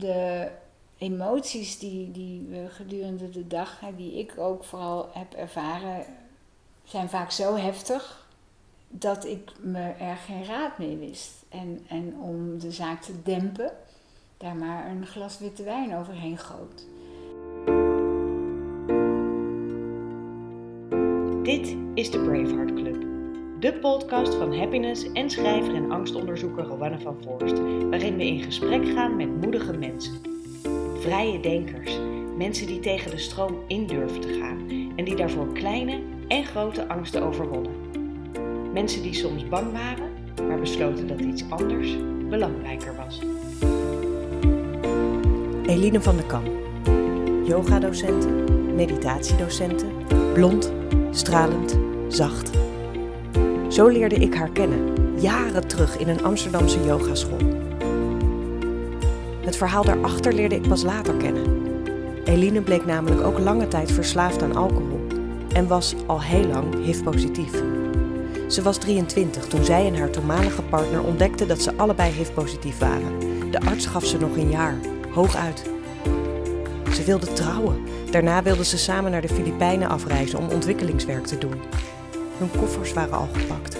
[0.00, 0.48] de
[0.98, 6.04] emoties die, die we gedurende de dag, die ik ook vooral heb ervaren,
[6.84, 8.28] zijn vaak zo heftig
[8.88, 11.30] dat ik me er geen raad mee wist.
[11.48, 13.72] En, en om de zaak te dempen,
[14.36, 16.86] daar maar een glas witte wijn overheen goot.
[21.44, 22.79] Dit is de Braveheart.
[23.60, 27.58] De podcast van happiness en schrijver en angstonderzoeker Rowanne van Voorst,
[27.90, 30.12] waarin we in gesprek gaan met moedige mensen.
[30.98, 31.98] Vrije denkers,
[32.36, 34.58] mensen die tegen de stroom in durven te gaan
[34.96, 37.72] en die daarvoor kleine en grote angsten overwonnen.
[38.72, 40.10] Mensen die soms bang waren,
[40.48, 41.96] maar besloten dat iets anders
[42.28, 43.20] belangrijker was.
[45.66, 46.44] Eline van der Kam,
[47.44, 48.28] yogadocente,
[48.74, 49.86] meditatiedocente,
[50.32, 50.72] blond,
[51.10, 52.69] stralend, zacht.
[53.70, 57.38] Zo leerde ik haar kennen, jaren terug in een Amsterdamse yogaschool.
[59.40, 61.44] Het verhaal daarachter leerde ik pas later kennen.
[62.24, 65.06] Eline bleek namelijk ook lange tijd verslaafd aan alcohol
[65.52, 67.62] en was al heel lang HIV-positief.
[68.48, 73.18] Ze was 23 toen zij en haar toenmalige partner ontdekten dat ze allebei HIV-positief waren.
[73.50, 74.78] De arts gaf ze nog een jaar,
[75.10, 75.70] hooguit.
[76.92, 77.76] Ze wilden trouwen.
[78.10, 81.60] Daarna wilden ze samen naar de Filipijnen afreizen om ontwikkelingswerk te doen.
[82.40, 83.76] Hun koffers waren al gepakt.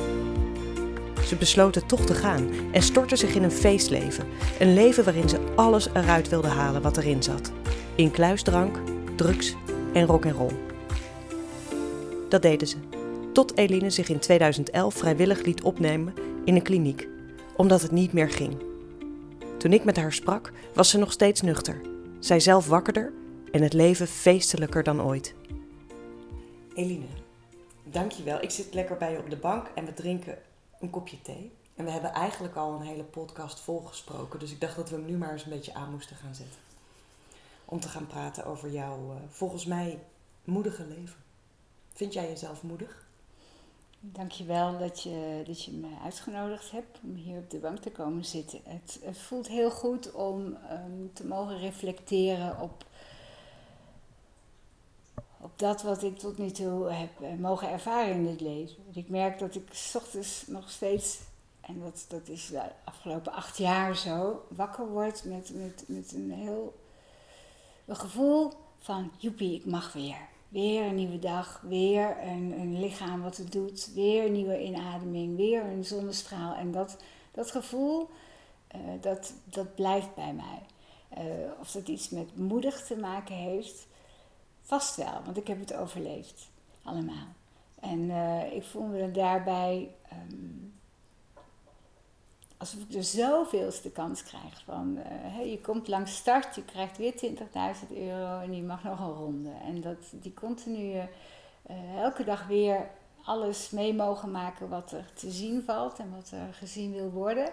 [1.26, 4.26] Ze besloten toch te gaan en stortten zich in een feestleven.
[4.58, 7.52] Een leven waarin ze alles eruit wilden halen wat erin zat.
[7.94, 8.78] Inkluisdrank,
[9.16, 9.56] drugs
[9.92, 10.52] en rock'n'roll.
[12.28, 12.76] Dat deden ze.
[13.32, 17.08] Tot Eline zich in 2011 vrijwillig liet opnemen in een kliniek,
[17.56, 18.56] omdat het niet meer ging.
[19.58, 21.80] Toen ik met haar sprak, was ze nog steeds nuchter.
[22.18, 23.12] Zij zelf wakkerder
[23.52, 25.34] en het leven feestelijker dan ooit.
[26.74, 27.19] Eline,
[27.90, 28.42] dankjewel.
[28.42, 30.38] Ik zit lekker bij je op de bank en we drinken
[30.80, 31.52] een kopje thee.
[31.74, 35.04] En we hebben eigenlijk al een hele podcast volgesproken, dus ik dacht dat we hem
[35.04, 36.60] nu maar eens een beetje aan moesten gaan zetten.
[37.64, 39.98] Om te gaan praten over jouw, uh, volgens mij,
[40.44, 41.16] moedige leven.
[41.92, 43.08] Vind jij jezelf moedig?
[44.00, 48.24] Dankjewel dat je, dat je me uitgenodigd hebt om hier op de bank te komen
[48.24, 48.60] zitten.
[48.64, 52.84] Het, voelt heel goed om um, te mogen reflecteren op,
[55.40, 58.76] op dat wat ik tot nu toe heb uh, mogen ervaren in dit leven.
[58.92, 61.18] Ik merk dat ik s ochtends nog steeds,
[61.60, 66.30] en dat, dat is de afgelopen acht jaar zo, wakker word met, met, met een
[66.30, 66.74] heel
[67.86, 70.28] een gevoel van joepie, ik mag weer.
[70.48, 75.36] Weer een nieuwe dag, weer een, een lichaam wat het doet, weer een nieuwe inademing,
[75.36, 76.54] weer een zonnestraal.
[76.54, 76.96] En dat,
[77.30, 78.08] dat gevoel,
[78.76, 80.62] uh, dat, dat blijft bij mij.
[81.24, 83.86] Uh, of dat iets met moedig te maken heeft,
[84.70, 86.48] vast wel, want ik heb het overleefd,
[86.82, 87.26] allemaal.
[87.80, 90.72] En uh, ik voel me daarbij um,
[92.56, 94.62] alsof ik er zoveelste kans krijg.
[94.64, 98.82] Van, uh, hey, je komt langs start, je krijgt weer 20.000 euro en je mag
[98.82, 99.50] nog een ronde.
[99.64, 101.08] En dat, die continue,
[101.70, 102.90] uh, elke dag weer
[103.24, 107.52] alles mee mogen maken wat er te zien valt en wat er gezien wil worden.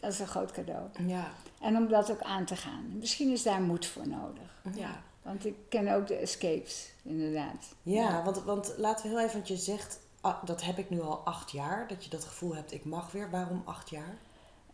[0.00, 0.88] Dat is een groot cadeau.
[1.06, 1.30] Ja.
[1.60, 2.98] En om dat ook aan te gaan.
[2.98, 4.62] Misschien is daar moed voor nodig.
[4.74, 5.02] Ja.
[5.26, 7.74] Want ik ken ook de escapes, inderdaad.
[7.82, 8.24] Ja, ja.
[8.24, 9.98] Want, want laten we heel even, want je zegt
[10.44, 13.30] dat heb ik nu al acht jaar, dat je dat gevoel hebt, ik mag weer.
[13.30, 14.16] Waarom acht jaar?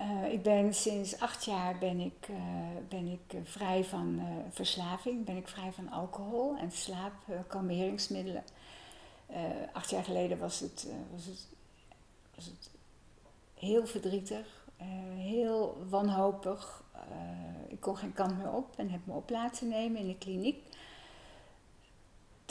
[0.00, 2.36] Uh, ik ben sinds acht jaar ben ik, uh,
[2.88, 4.20] ben ik uh, vrij van
[4.50, 8.44] verslaving, ben ik vrij van alcohol en slaapkalmeringsmiddelen.
[9.72, 11.46] acht jaar geleden was het, was het,
[12.34, 12.70] was het
[13.54, 14.66] heel verdrietig,
[15.16, 16.81] heel wanhopig.
[17.68, 20.56] Ik kon geen kant meer op en heb me op laten nemen in de kliniek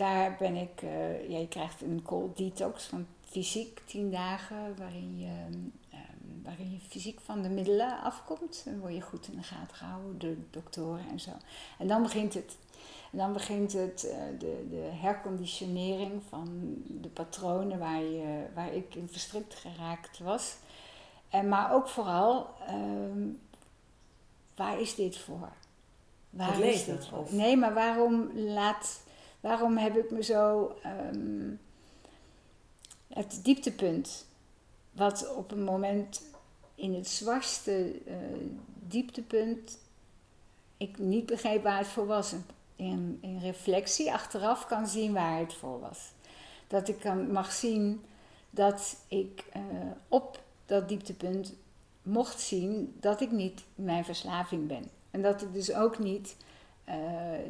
[0.02, 5.20] daar ben ik, uh, ja, je krijgt een cold detox van fysiek tien dagen, waarin
[5.20, 5.74] je, um,
[6.44, 8.62] waarin je fysiek van de middelen afkomt.
[8.66, 11.32] Dan word je goed in de gaten gehouden door de doktoren en zo.
[11.78, 12.58] En dan begint het.
[13.12, 16.48] En dan begint het, uh, de, de herconditionering van
[16.88, 20.56] de patronen waar, je, waar ik in verstrikt geraakt was.
[21.30, 23.40] En, maar ook vooral, um,
[24.56, 25.52] waar is dit voor?
[26.30, 27.28] Waar is dit voor?
[27.30, 29.02] Nee, maar waarom laat
[29.40, 30.76] waarom heb ik me zo.
[31.14, 31.60] Um,
[33.08, 34.26] het dieptepunt,
[34.92, 36.22] wat op een moment
[36.76, 38.16] in het zwartste uh,
[38.88, 39.80] dieptepunt
[40.78, 42.34] ik niet begreep waar het voor was.
[42.76, 46.12] In, in reflectie achteraf kan zien waar het voor was.
[46.68, 48.04] Dat ik kan, mag zien
[48.50, 49.62] dat ik uh,
[50.08, 51.54] op dat dieptepunt
[52.02, 54.90] mocht zien dat ik niet mijn verslaving ben.
[55.12, 56.36] En dat ik dus ook niet
[56.90, 56.96] uh,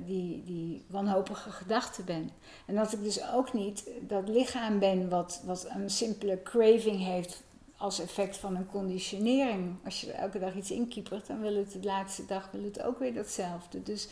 [0.06, 2.30] die, die wanhopige gedachte ben.
[2.66, 7.44] En dat ik dus ook niet dat lichaam ben wat, wat een simpele craving heeft
[7.78, 9.76] als effect van een conditionering.
[9.86, 13.00] Als je elke dag iets inkiepert, dan wil het de laatste dag wil het ook
[13.00, 13.84] weer datzelfde.
[13.84, 14.10] Dus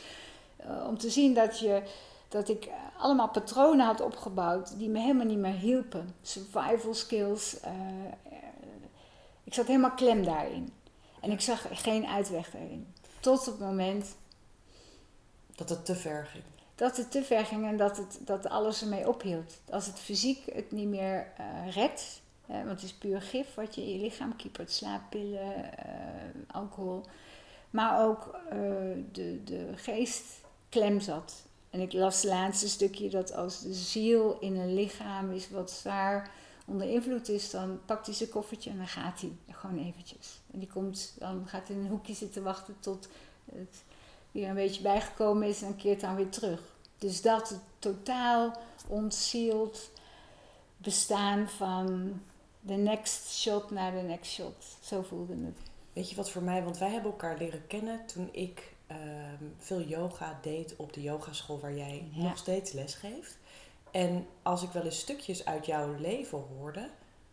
[0.57, 1.83] eh, om te zien dat, je,
[2.27, 6.15] dat ik allemaal patronen had opgebouwd die me helemaal niet meer hielpen.
[6.21, 7.59] Survival skills.
[7.59, 8.48] eh, eh,
[9.49, 10.73] ik zat helemaal klem daarin.
[11.21, 12.87] En ik zag geen uitweg daarin.
[13.19, 14.15] Tot het moment
[15.55, 16.43] Dat het te ver ging.
[16.75, 19.53] dat het te ver ging en dat, het, dat alles ermee ophield.
[19.69, 23.75] Als het fysiek het niet meer eh, redt, hè, want het is puur gif wat
[23.75, 25.85] je in je lichaam kiepert, slaappillen, eh,
[26.51, 27.05] alcohol,
[27.69, 28.57] maar ook eh,
[29.11, 30.23] de, de geest
[30.69, 31.33] klem zat.
[31.69, 35.71] En ik las het laatste stukje dat als de ziel in een lichaam is wat
[35.71, 36.31] zwaar
[36.69, 40.39] onder invloed is, dan pakt hij zijn koffertje en dan gaat hij gewoon eventjes.
[40.53, 43.07] En die komt, dan gaat hij in een hoekje zitten wachten tot
[43.55, 43.83] het
[44.31, 46.61] weer een beetje bijgekomen is en dan keert dan weer terug.
[46.97, 48.57] Dus dat het totaal
[48.87, 49.89] ontzield
[50.77, 52.19] bestaan van
[52.59, 54.65] de next shot naar de next shot.
[54.81, 55.57] Zo voelde het.
[55.93, 59.81] Weet je wat voor mij, want wij hebben elkaar leren kennen toen ik ehm, veel
[59.81, 62.23] yoga deed op de yogaschool waar jij Ja.
[62.23, 63.37] nog steeds les geeft.
[63.91, 66.89] En als ik wel eens stukjes uit jouw leven hoorde,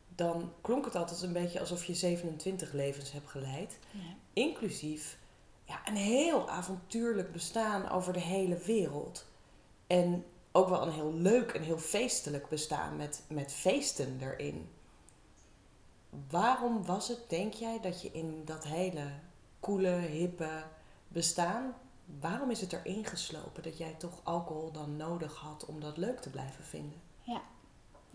[0.08, 3.78] dan klonk het altijd een beetje alsof je 27 levens hebt geleid.
[3.90, 4.00] Ja.
[4.32, 5.18] Inclusief
[5.64, 9.26] ja, een heel avontuurlijk bestaan over de hele wereld.
[9.86, 14.68] En ook wel een heel leuk en heel feestelijk bestaan met, met feesten erin.
[16.30, 19.10] Waarom was het, denk jij, dat je in dat hele
[19.60, 20.62] coole, hippe
[21.08, 21.74] bestaan,
[22.20, 26.20] waarom is het erin geslopen dat jij toch alcohol dan nodig had om dat leuk
[26.20, 27.00] te blijven vinden?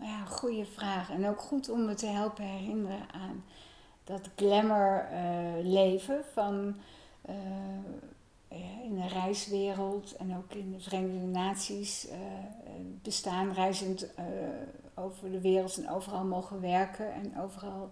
[0.02, 1.10] Ja, goede vraag.
[1.10, 3.44] En ook goed om me te helpen herinneren aan
[4.04, 6.76] dat glamour eh, leven van
[7.22, 7.34] eh,
[8.48, 12.18] ja, in de reiswereld en ook in de Verenigde Naties eh,
[13.02, 14.06] bestaan, reizend
[14.94, 17.90] over de wereld en overal mogen werken en overal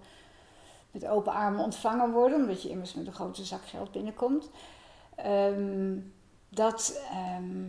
[0.91, 4.50] met open armen ontvangen worden, omdat je immers met een grote zak geld binnenkomt.
[5.25, 5.99] Ehm,
[6.49, 7.67] dat ehm,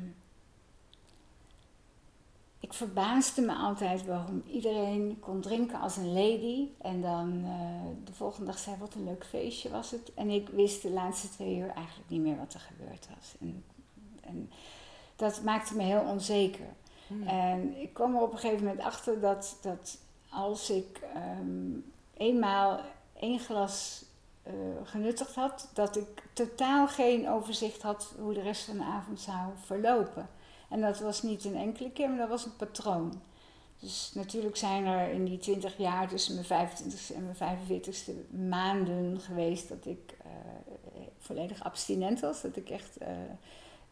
[2.59, 6.67] ik verbaasde me altijd waarom iedereen kon drinken als een lady.
[6.81, 10.13] En dan eh, de volgende dag zei, wat een leuk feestje was het.
[10.13, 13.35] En ik wist de laatste twee uur eigenlijk niet meer wat er gebeurd was.
[13.39, 13.63] En,
[14.21, 14.51] en
[15.15, 16.67] dat maakte me heel onzeker.
[17.25, 19.97] En ik kwam er op een gegeven moment achter dat, dat
[20.29, 21.79] als ik ehm,
[22.17, 22.79] eenmaal
[23.19, 24.03] één glas
[24.83, 29.49] genuttigd had, dat ik totaal geen overzicht had hoe de rest van de avond zou
[29.65, 30.29] verlopen.
[30.69, 33.21] En dat was niet een enkele keer, maar dat was een patroon.
[33.79, 39.19] Dus natuurlijk zijn er in die 20 jaar tussen mijn 25ste en mijn 45ste maanden
[39.19, 42.41] geweest dat ik eh, volledig abstinent was.
[42.41, 43.09] Dat ik echt, eh,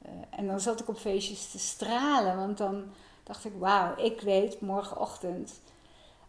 [0.02, 2.84] eh, en dan zat ik op feestjes te stralen, want dan
[3.24, 5.62] dacht ik, wauw, ik weet morgenochtend,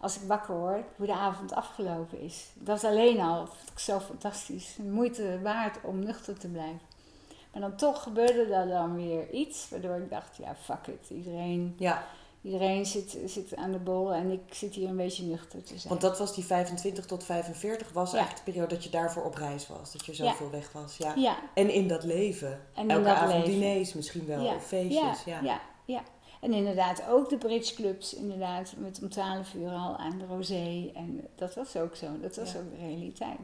[0.00, 2.46] als ik wakker word, hoe de avond afgelopen is.
[2.54, 4.76] Dat alleen al vond ik zo fantastisch.
[4.90, 6.80] Moeite waard om nuchter te blijven.
[7.52, 11.10] Maar dan toch gebeurde er dan weer iets, waardoor ik dacht, ja, fuck it.
[11.10, 12.04] Iedereen, Ja,
[12.42, 15.88] iedereen zit, zit aan de bol en ik zit hier een beetje nuchter te zijn.
[15.88, 18.16] want dat was die 25 tot 45 was Ja.
[18.16, 19.92] eigenlijk de periode dat je daarvoor op reis was.
[19.92, 20.96] Dat je zoveel weg was.
[20.96, 21.12] Ja.
[21.16, 22.60] ja, En in dat leven.
[22.74, 24.42] En Elke avond diners misschien wel.
[24.42, 25.24] Ja, Of feestjes.
[25.24, 25.40] Ja.
[25.42, 26.02] ja, ja.
[26.40, 30.90] En inderdaad ook de bridgeclubs, inderdaad, met om 12 uur al aan de rosé.
[30.94, 32.58] En dat was ook zo, dat was Ja.
[32.58, 33.38] ook de realiteit.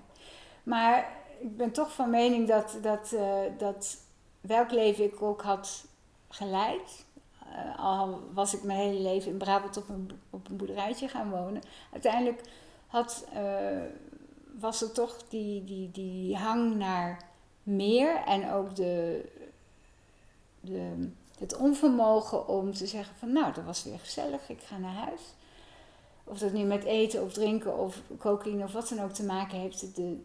[0.62, 3.96] Maar ik ben toch van mening dat, dat, eh, dat
[4.40, 5.86] welk leven ik ook had
[6.28, 7.04] geleid,
[7.52, 11.30] eh, al was ik mijn hele leven in Brabant op een, op een boerderijtje gaan
[11.30, 11.62] wonen,
[11.92, 12.40] uiteindelijk
[12.86, 13.80] had, eh,
[14.58, 17.24] was er toch die, die, die hang naar
[17.62, 19.24] meer en ook de,
[20.60, 24.94] de, het onvermogen om te zeggen van nou, dat was weer gezellig, ik ga naar
[24.94, 25.20] huis.
[26.24, 29.58] Of dat nu met eten of drinken of cocaïne of wat dan ook te maken
[29.58, 30.16] heeft, de,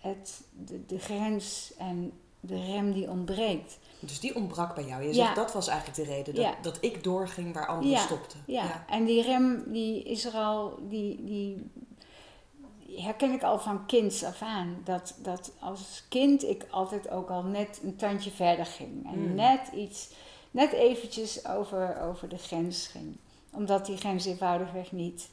[0.00, 3.78] het, de, de grens en de rem die ontbreekt.
[4.00, 5.02] Dus die ontbrak bij jou.
[5.02, 5.14] Je Ja.
[5.14, 6.34] zegt dat was eigenlijk de reden.
[6.34, 6.54] Dat, Ja.
[6.62, 8.04] dat ik doorging waar anderen Ja.
[8.04, 8.40] stopten.
[8.46, 11.70] Ja, en die rem die is er al, die, die
[13.02, 14.80] herken ik al van kinds af aan.
[14.84, 19.06] Dat, dat als kind ik altijd ook al net een tandje verder ging.
[19.12, 19.34] En Mm.
[19.34, 20.10] net iets,
[20.50, 23.16] net eventjes over, over de grens ging.
[23.52, 25.28] Omdat die grens eenvoudigweg niet,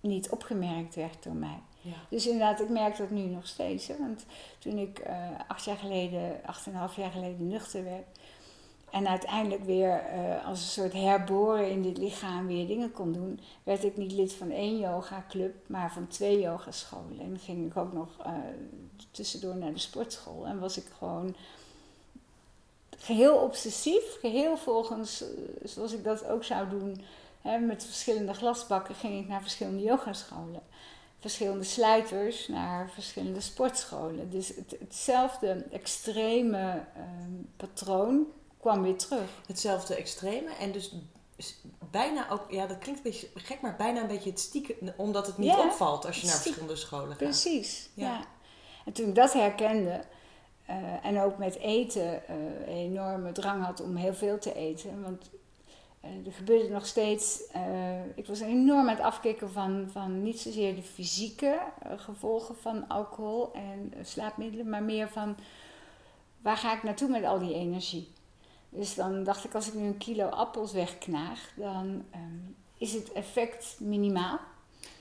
[0.00, 1.58] niet opgemerkt werd door mij.
[1.80, 1.92] Ja.
[2.08, 3.86] Dus inderdaad, ik merk dat nu nog steeds.
[3.86, 3.98] Hè?
[3.98, 4.24] Want
[4.58, 8.06] toen ik eh, acht jaar geleden, acht en een half jaar geleden nuchter werd.
[8.92, 13.40] En uiteindelijk weer eh, als een soort herboren in dit lichaam weer dingen kon doen.
[13.62, 17.20] Werd ik niet lid van één yogaclub, maar van twee yogascholen.
[17.20, 18.32] En dan ging ik ook nog eh,
[19.10, 20.46] tussendoor naar de sportschool.
[20.46, 21.34] En was ik gewoon
[22.98, 24.18] geheel obsessief.
[24.20, 25.28] Geheel volgens, eh,
[25.62, 27.00] zoals ik dat ook zou doen.
[27.40, 30.62] Hè, met verschillende glasbakken ging ik naar verschillende yogascholen
[31.18, 34.30] verschillende sluiters naar verschillende sportscholen.
[34.30, 38.26] Dus het, hetzelfde extreme ehm, patroon
[38.62, 39.30] kwam weer terug.
[39.46, 40.94] Hetzelfde extreme en dus
[41.90, 45.26] bijna ook, ja dat klinkt een beetje gek, maar bijna een beetje het stiekem, omdat
[45.26, 47.16] het niet opvalt als je naar verschillende scholen gaat.
[47.18, 48.24] Precies, ja.
[48.84, 50.04] En toen ik dat herkende
[50.70, 55.02] uh, en ook met eten uh, een enorme drang had om heel veel te eten,
[55.02, 55.30] want
[56.04, 57.40] uh, er gebeurde nog steeds,
[58.14, 61.58] ik was enorm aan het afkicken van, van niet zozeer de fysieke
[61.96, 65.36] gevolgen van alcohol en slaapmiddelen, maar meer van
[66.42, 68.12] waar ga ik naartoe met al die energie.
[68.74, 72.38] Dus dan dacht ik, als ik nu een kilo appels wegknaag, dan ehm,
[72.78, 74.38] is het effect minimaal.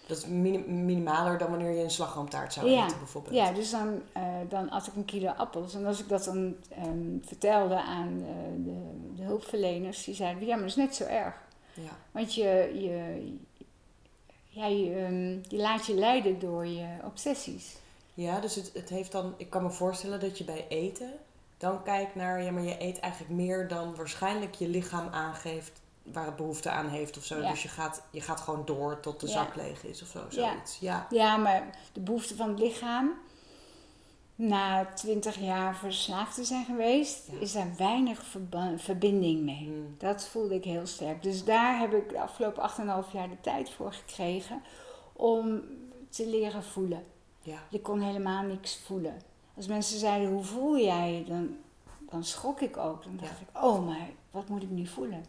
[0.08, 3.36] Dat is minimaler dan wanneer je een slagroomtaart zou eten, bijvoorbeeld.
[3.36, 5.74] Ja, dus dan, uh, dan at ik een kilo appels.
[5.74, 8.80] En als ik dat dan um, vertelde aan uh, de,
[9.16, 11.36] de, hulpverleners, die zeiden: ja, maar dat is net zo erg.
[11.74, 11.92] Ja.
[12.12, 13.28] Want je, je,
[14.48, 17.75] ja, je, um, je laat je leiden door je obsessies.
[18.13, 21.12] Ja, dus het, het heeft dan, ik kan me voorstellen dat je bij eten
[21.62, 26.25] dan kijk naar, ja, maar je eet eigenlijk meer dan waarschijnlijk je lichaam aangeeft waar
[26.25, 27.41] het behoefte aan heeft of zo.
[27.41, 30.80] Dus je gaat, je gaat gewoon door tot de zak leeg is of zo, zoiets.
[30.80, 31.08] Ja.
[31.10, 33.12] ja, maar de behoefte van het lichaam,
[34.36, 38.24] na twintig jaar verslaafd te zijn geweest, is daar weinig
[38.75, 39.65] verbinding mee.
[39.65, 39.96] Hmm.
[39.98, 41.24] Dat voelde ik heel sterk.
[41.24, 42.70] Dus daar heb ik de afgelopen
[43.06, 44.63] 8,5 jaar de tijd voor gekregen
[45.13, 45.62] om
[46.10, 47.03] te leren voelen.
[47.39, 47.58] Ja.
[47.70, 49.30] Ik kon helemaal niks voelen.
[49.62, 51.24] Als mensen zeiden, hoe voel jij je?
[51.24, 51.58] Dan,
[52.10, 53.03] dan schrok ik ook.
[53.03, 55.25] Dan dacht ik, oh, maar wat moet ik nu voelen?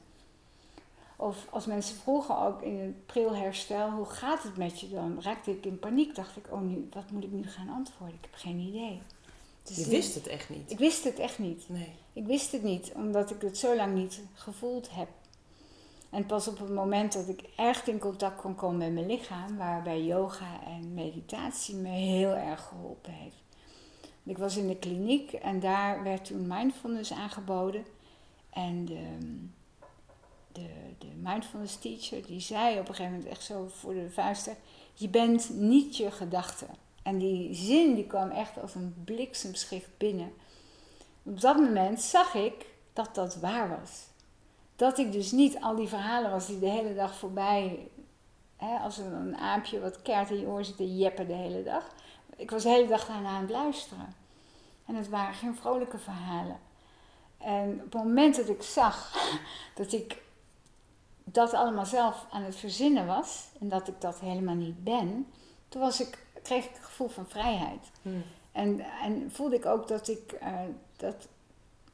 [1.17, 5.23] Of als mensen vroegen ook in het pril herstel, hoe gaat het met je dan?
[5.23, 8.17] Raakte ik in paniek, dacht ik, oh nu, wat moet ik nu gaan antwoorden?
[8.17, 9.01] Ik heb geen idee.
[9.63, 10.71] Dus je wist het echt niet?
[10.71, 11.69] Ik wist het echt niet.
[11.69, 11.93] Nee.
[12.13, 15.09] Ik wist het niet, omdat ik het zo lang niet gevoeld heb.
[16.11, 19.57] En pas op het moment dat ik echt in contact kon komen met mijn lichaam,
[19.57, 23.41] waarbij yoga en meditatie me heel erg geholpen heeft.
[24.25, 27.85] Ik was in de kliniek en daar werd toen mindfulness aangeboden.
[28.51, 29.19] En de,
[30.53, 34.57] de, de mindfulness teacher die zei op een gegeven moment echt zo voor de vuisten:
[34.95, 36.69] Je bent niet je gedachten.
[37.03, 40.33] En die zin die kwam echt als een bliksemschicht binnen.
[41.23, 44.07] Op dat moment zag ik dat dat waar was.
[44.77, 47.89] Dat ik dus niet al die verhalen was die de hele dag voorbij,
[48.57, 51.95] hè, als een aapje wat keert in je oor zit te jeppen de hele dag
[52.43, 54.15] ik was de hele dag daarna aan het luisteren.
[54.87, 56.61] En het waren geen vrolijke verhalen.
[57.39, 59.17] En op het moment dat ik zag
[59.75, 60.23] dat ik
[61.25, 65.27] dat allemaal zelf aan het verzinnen was en dat ik dat helemaal niet ben,
[65.69, 67.91] toen was ik, kreeg ik het gevoel van vrijheid.
[68.03, 68.23] Hmm.
[68.53, 70.61] En, en voelde ik ook dat ik, uh,
[70.97, 71.29] dat,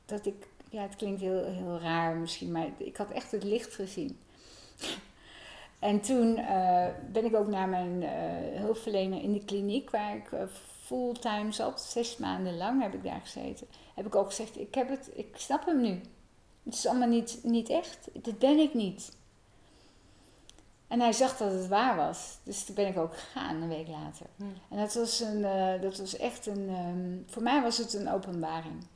[0.05, 3.75] dat ik, ja, het klinkt heel, heel raar misschien, maar ik had echt het licht
[3.75, 4.19] gezien.
[5.79, 10.31] En toen uh, ben ik ook naar mijn uh, hulpverlener in de kliniek, waar ik
[10.31, 10.41] uh,
[10.83, 13.67] fulltime zat, zes maanden lang heb ik daar gezeten.
[13.95, 16.01] Heb ik ook gezegd, ik, heb het, ik snap hem nu.
[16.63, 19.17] Het is allemaal niet, niet echt, dit ben ik niet.
[20.89, 22.39] En hij zag dat het waar was.
[22.43, 24.27] Dus toen ben ik ook gegaan een week later.
[24.37, 24.55] Hmm.
[24.71, 25.43] En dat was, een,
[25.81, 28.87] dat was echt een, um, voor mij was het een openbaring.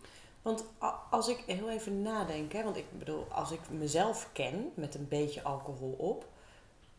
[0.43, 0.65] Want
[1.11, 5.09] als ik heel even nadenk, hè, want ik bedoel, als ik mezelf ken met een
[5.09, 6.27] beetje alcohol op,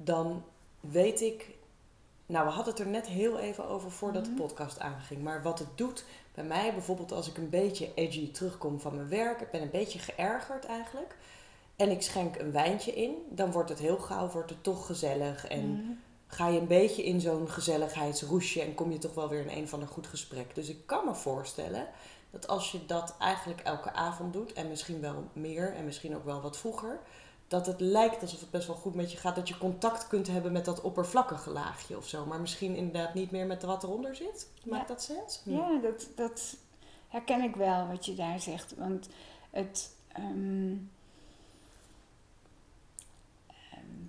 [0.04, 0.44] dan
[0.80, 1.50] weet ik.
[2.26, 4.42] Nou, we hadden het er net heel even over voordat de mhm.
[4.42, 5.24] podcast aanging.
[5.24, 9.10] Maar wat het doet bij mij, bijvoorbeeld als ik een beetje edgy terugkom van mijn
[9.10, 11.16] werk, ik ben een beetje geërgerd eigenlijk.
[11.76, 15.48] En ik schenk een wijntje in, dan wordt het heel gauw wordt het toch gezellig.
[15.48, 15.92] En mhm.
[16.28, 19.68] ga je een beetje in zo'n gezelligheidsroesje en kom je toch wel weer in een
[19.68, 20.56] van een goed gesprek.
[20.56, 21.88] Dus ik kan me voorstellen
[22.34, 26.26] dat als je dat eigenlijk elke avond doet, en misschien wel meer en misschien ook
[26.26, 27.00] wel wat vroeger,
[27.54, 29.36] dat het lijkt alsof het best wel goed met je gaat.
[29.36, 32.26] Dat je contact kunt hebben met dat oppervlakkige laagje of zo.
[32.26, 34.50] Maar misschien inderdaad niet meer met wat eronder zit.
[34.64, 35.42] Maakt dat sens?
[35.44, 35.52] Hm.
[35.52, 36.56] Ja, dat, dat
[37.08, 38.76] herken ik wel wat je daar zegt.
[38.76, 39.10] Want
[39.50, 39.96] het.
[40.08, 40.76] Ehm,
[43.48, 44.02] ehm,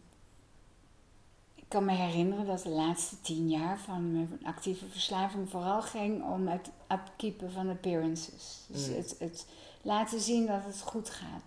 [1.54, 6.24] ik kan me herinneren dat de laatste tien jaar van mijn actieve verslaving vooral ging
[6.24, 8.64] om het upkeepen van appearances.
[8.68, 8.94] Dus hm.
[8.94, 9.46] het, het
[9.82, 11.42] laten zien dat het goed gaat.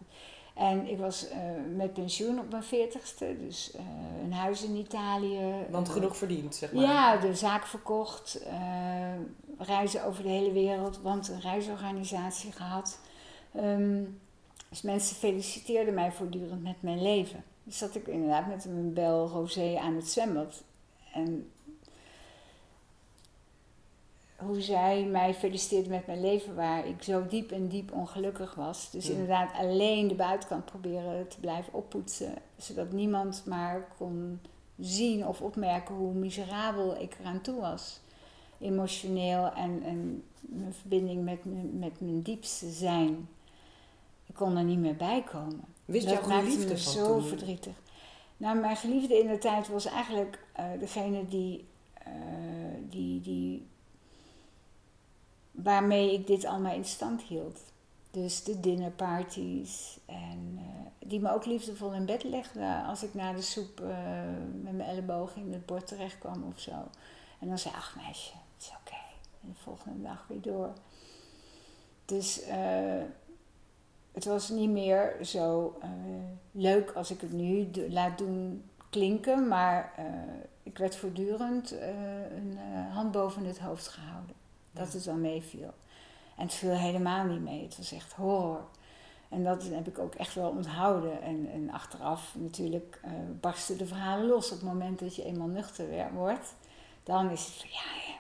[0.57, 1.37] En ik was uh,
[1.75, 3.81] met pensioen op mijn veertigste, dus uh,
[4.23, 5.65] een huis in Italië.
[5.69, 6.83] Want genoeg verdiend, zeg maar.
[6.83, 12.99] Ja, de zaak verkocht, uh, reizen over de hele wereld, want een reisorganisatie gehad.
[13.55, 14.19] Um,
[14.69, 17.43] dus mensen feliciteerden mij voortdurend met mijn leven.
[17.63, 20.63] Dus zat ik inderdaad met een bel rosé aan het zwembad.
[21.13, 21.51] En
[24.37, 28.91] hoe zij mij feliciteerde met mijn leven, waar ik zo diep en diep ongelukkig was.
[28.91, 34.39] Dus inderdaad alleen de buitenkant proberen te blijven oppoetsen, zodat niemand maar kon
[34.79, 37.99] zien of opmerken hoe miserabel ik eraan toe was.
[38.59, 41.39] Emotioneel en, en mijn verbinding met,
[41.79, 43.29] met mijn diepste zijn.
[44.25, 45.63] Ik kon er niet meer bij komen.
[45.85, 47.27] Wist dat jouw maakte geliefde me zo toen?
[47.27, 47.73] verdrietig.
[48.37, 52.11] Nou, mijn geliefde in de tijd was eigenlijk eh, degene die, eh,
[52.89, 53.67] die, die,
[55.63, 57.59] waarmee ik dit allemaal in stand hield.
[58.11, 63.33] Dus de dinnerparties en eh, die me ook liefdevol in bed legde als ik na
[63.33, 63.87] de soep eh,
[64.61, 66.71] met mijn elleboog in het bord terecht kwam of zo.
[67.39, 68.99] En dan zei ach meisje, het is oké.
[69.41, 70.73] En de volgende dag weer door.
[72.05, 73.03] Dus eh,
[74.11, 75.79] het was niet meer zo
[76.51, 79.93] leuk als ik het nu laat doen klinken, maar
[80.63, 81.71] ik werd voortdurend
[82.35, 82.57] een
[82.91, 84.36] hand boven het hoofd gehouden.
[84.77, 85.73] Dat het wel meeviel.
[86.37, 87.63] En het viel helemaal niet mee.
[87.63, 88.65] Het was echt horror.
[89.29, 91.21] En dat heb ik ook echt wel onthouden.
[91.21, 94.45] En, en achteraf natuurlijk eh, barsten de verhalen los.
[94.51, 96.55] Op het moment dat je eenmaal nuchter wer- wordt,
[97.03, 98.15] dan is het van ja, ja,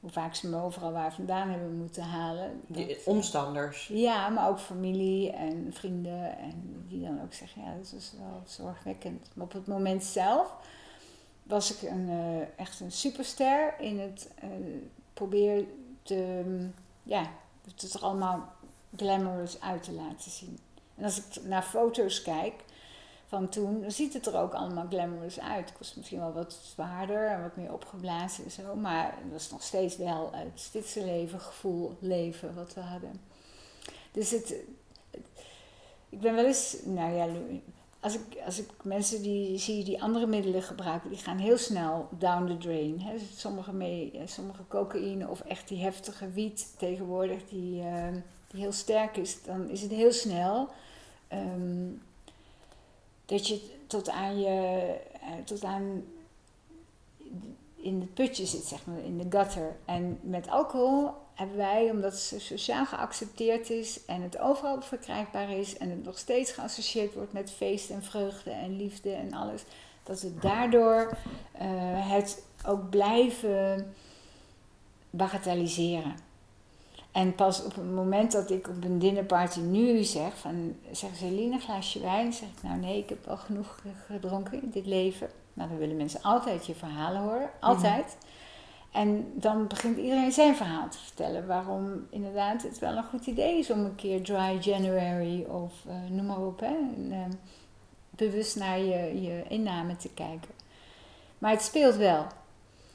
[0.00, 2.60] hoe vaak ze me overal waar vandaan hebben moeten halen.
[2.66, 3.86] Dat- omstanders.
[3.86, 6.38] ja, maar ook familie en vrienden.
[6.38, 9.28] En die dan ook zeggen, ja, dat is wel zorgwekkend.
[9.34, 10.54] Maar op het moment zelf
[11.42, 14.48] was ik een, eh, echt een superster in het eh,
[15.14, 15.66] proberen
[16.02, 16.44] te,
[17.02, 17.30] ja,
[17.64, 18.52] het er allemaal
[18.96, 20.58] glamorous uit te laten zien.
[20.96, 22.54] En als ik naar foto's kijk
[23.26, 25.68] van toen, dan ziet het er ook allemaal glamorous uit.
[25.68, 28.74] Het was misschien wel wat zwaarder en wat meer opgeblazen en zo.
[28.74, 33.20] Maar het was nog steeds wel het leven, gevoel leven wat we hadden.
[34.12, 34.54] Dus het-
[36.08, 37.26] ik ben wel eens, nou ja,
[38.04, 42.08] als ik, als ik mensen die zie die andere middelen gebruiken, die gaan heel snel
[42.18, 43.00] down the drain.
[43.00, 43.14] Hè.
[43.36, 48.12] Sommige, mee, eh, sommige cocaïne of echt die heftige wiet tegenwoordig, die, eh,
[48.50, 50.68] die heel sterk is, dan is het heel snel
[51.28, 51.90] ehm,
[53.26, 56.04] dat je tot aan je, eh, tot aan
[57.76, 59.76] in het putje zit, zeg maar, in de gutter.
[59.84, 65.76] En met alcohol hebben wij, omdat het sociaal geaccepteerd is en het overal verkrijgbaar is
[65.76, 69.64] en het nog steeds geassocieerd wordt met feest en vreugde en liefde en alles,
[70.02, 71.16] dat we daardoor
[71.52, 71.66] eh,
[72.10, 73.94] het ook blijven
[75.10, 76.14] bagatelliseren.
[77.12, 81.24] En pas op het moment dat ik op een dinnerparty nu zeg van, zeggen ze
[81.26, 82.32] Eline, een glaasje wijn?
[82.32, 85.28] Zeg ik, nou nee, ik heb al genoeg gedronken in dit leven.
[85.52, 88.16] Nou, dan willen mensen altijd je verhalen horen, altijd.
[88.94, 91.46] En dan begint iedereen zijn verhaal te vertellen.
[91.46, 95.94] Waarom inderdaad het wel een goed idee is om een keer dry January of eh,
[96.10, 96.60] noem maar op.
[96.60, 97.18] Hè, en, eh,
[98.10, 100.50] bewust naar je, je inname te kijken.
[101.38, 102.26] Maar het speelt wel.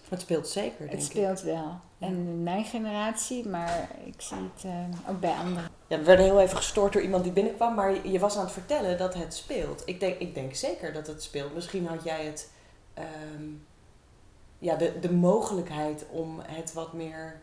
[0.09, 1.05] Het speelt zeker, denk Het ik.
[1.09, 1.79] speelt wel.
[1.99, 5.69] En in mijn generatie, maar ik zie het eh, ook bij anderen.
[5.87, 8.43] Ja, we werden heel even gestoord door iemand die binnenkwam, maar je- je was aan
[8.43, 9.81] het vertellen dat het speelt.
[9.85, 11.53] Ik denk, ik denk zeker dat het speelt.
[11.55, 12.51] Misschien had jij het,
[12.93, 13.43] ehm,
[14.59, 17.41] ja, de, de mogelijkheid om het wat meer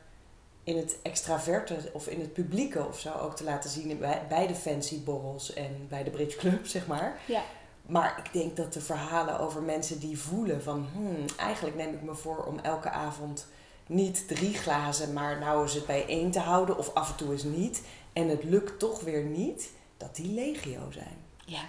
[0.64, 4.46] in het extraverte of in het publieke of zo ook te laten zien bij, bij
[4.46, 7.20] de fancy borrels en bij de bridge club, zeg maar.
[7.26, 7.42] Ja.
[7.82, 12.02] Maar ik denk dat de verhalen over mensen die voelen van, hmm, eigenlijk neem ik
[12.02, 13.46] me voor om elke avond
[13.86, 17.32] niet drie glazen, maar nou is het bij één te houden of af en toe
[17.32, 17.82] eens niet.
[18.12, 21.16] En het lukt toch weer niet, dat die legio zijn.
[21.44, 21.64] Ja,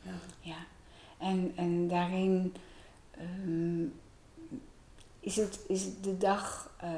[0.00, 0.12] Ja.
[0.40, 0.56] ja.
[1.18, 2.54] En, en daarin
[3.10, 3.84] ehm,
[5.22, 6.90] is, het, is de dag eh,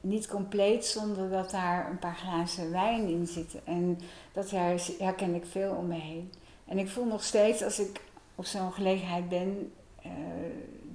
[0.00, 3.60] niet compleet zonder dat daar een paar glazen wijn in zitten.
[3.66, 4.00] En
[4.32, 6.32] dat her- herken ik veel om me heen.
[6.64, 8.00] En ik voel nog steeds als ik
[8.34, 10.10] op zo'n gelegenheid ben, eh,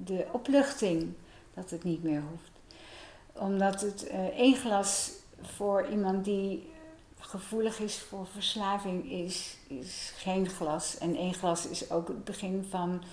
[0.05, 1.13] de opluchting
[1.53, 2.51] dat het niet meer hoeft.
[3.33, 6.69] Omdat het eh, één glas voor iemand die
[7.19, 9.57] gevoelig is voor verslaving is
[10.17, 10.97] geen glas.
[10.97, 13.03] En één glas is ook het begin van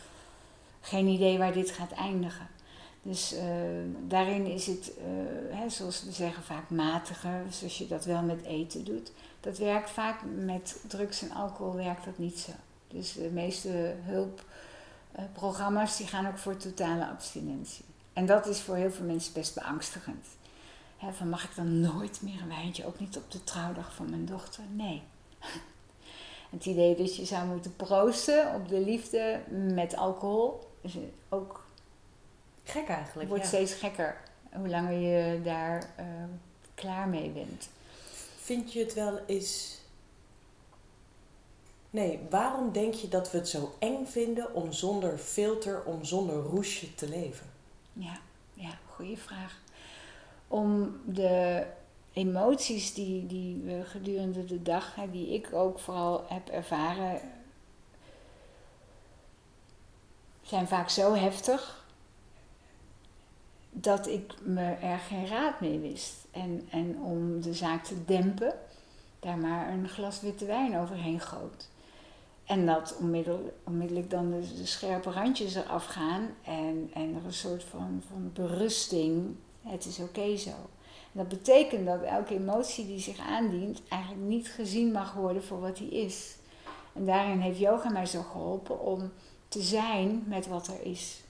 [0.80, 2.48] geen idee waar dit gaat eindigen.
[3.02, 3.44] Dus eh,
[4.08, 5.04] daarin is het, eh,
[5.58, 9.12] hè, zoals we zeggen, vaak matiger, zoals je dat wel met eten doet.
[9.40, 12.52] Dat werkt vaak met drugs en alcohol werkt dat niet zo.
[12.88, 17.84] Dus de meeste hulpprogramma's die gaan ook voor totale abstinentie.
[18.12, 20.26] En dat is voor heel veel mensen best beangstigend.
[20.96, 24.10] Hè, van mag ik dan nooit meer een wijntje, ook niet op de trouwdag van
[24.10, 24.64] mijn dochter?
[24.70, 25.02] Nee.
[26.50, 30.70] Het idee dat je zou moeten proosten op de liefde met alcohol
[31.28, 31.64] ook,
[32.64, 33.28] Gek eigenlijk.
[33.28, 33.48] wordt ja.
[33.48, 34.16] steeds gekker.
[34.52, 36.06] Hoe langer je daar eh,
[36.74, 37.68] klaar mee bent.
[38.40, 39.80] Vind je het wel eens.
[41.90, 46.34] Nee, waarom denk je dat we het zo eng vinden om zonder filter, om zonder
[46.34, 47.46] roesje te leven?
[47.92, 48.18] Ja,
[48.54, 49.60] ja, goede vraag.
[50.48, 51.66] Om de
[52.12, 57.20] emoties die, die we gedurende de dag, hè, die ik ook vooral heb ervaren,
[60.42, 61.81] zijn vaak zo heftig
[63.74, 66.14] dat ik me er geen raad mee wist.
[66.30, 68.54] En, en om de zaak te dempen,
[69.20, 71.70] daar maar een glas witte wijn overheen goot.
[72.44, 72.96] En dat
[73.64, 79.34] onmiddellijk, dan de, scherpe randjes eraf gaan en, en er een soort van, van berusting.
[79.62, 80.50] Het is oké zo.
[81.12, 85.76] Dat betekent dat elke emotie die zich aandient eigenlijk niet gezien mag worden voor wat
[85.76, 86.36] die is.
[86.92, 89.12] En daarin heeft yoga mij zo geholpen om
[89.48, 91.20] te zijn met wat er is.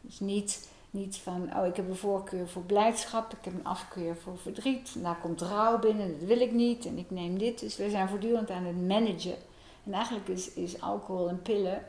[0.00, 4.16] Dus niet, niet van, oh ik heb een voorkeur voor blijdschap, ik heb een afkeur
[4.16, 5.02] voor verdriet.
[5.02, 7.60] Daar komt rouw binnen, dat wil ik niet en ik neem dit.
[7.60, 9.36] Dus we zijn voortdurend aan het managen.
[9.84, 11.82] En eigenlijk is, is alcohol en pillen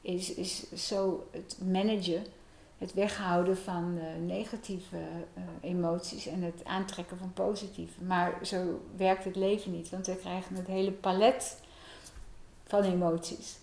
[0.00, 2.24] is, is zo het managen,
[2.78, 8.04] het weghouden van negatieve uh, emoties en het aantrekken van positieve.
[8.04, 11.60] Maar zo werkt het leven niet, want we krijgen het hele palet
[12.66, 13.56] van emoties.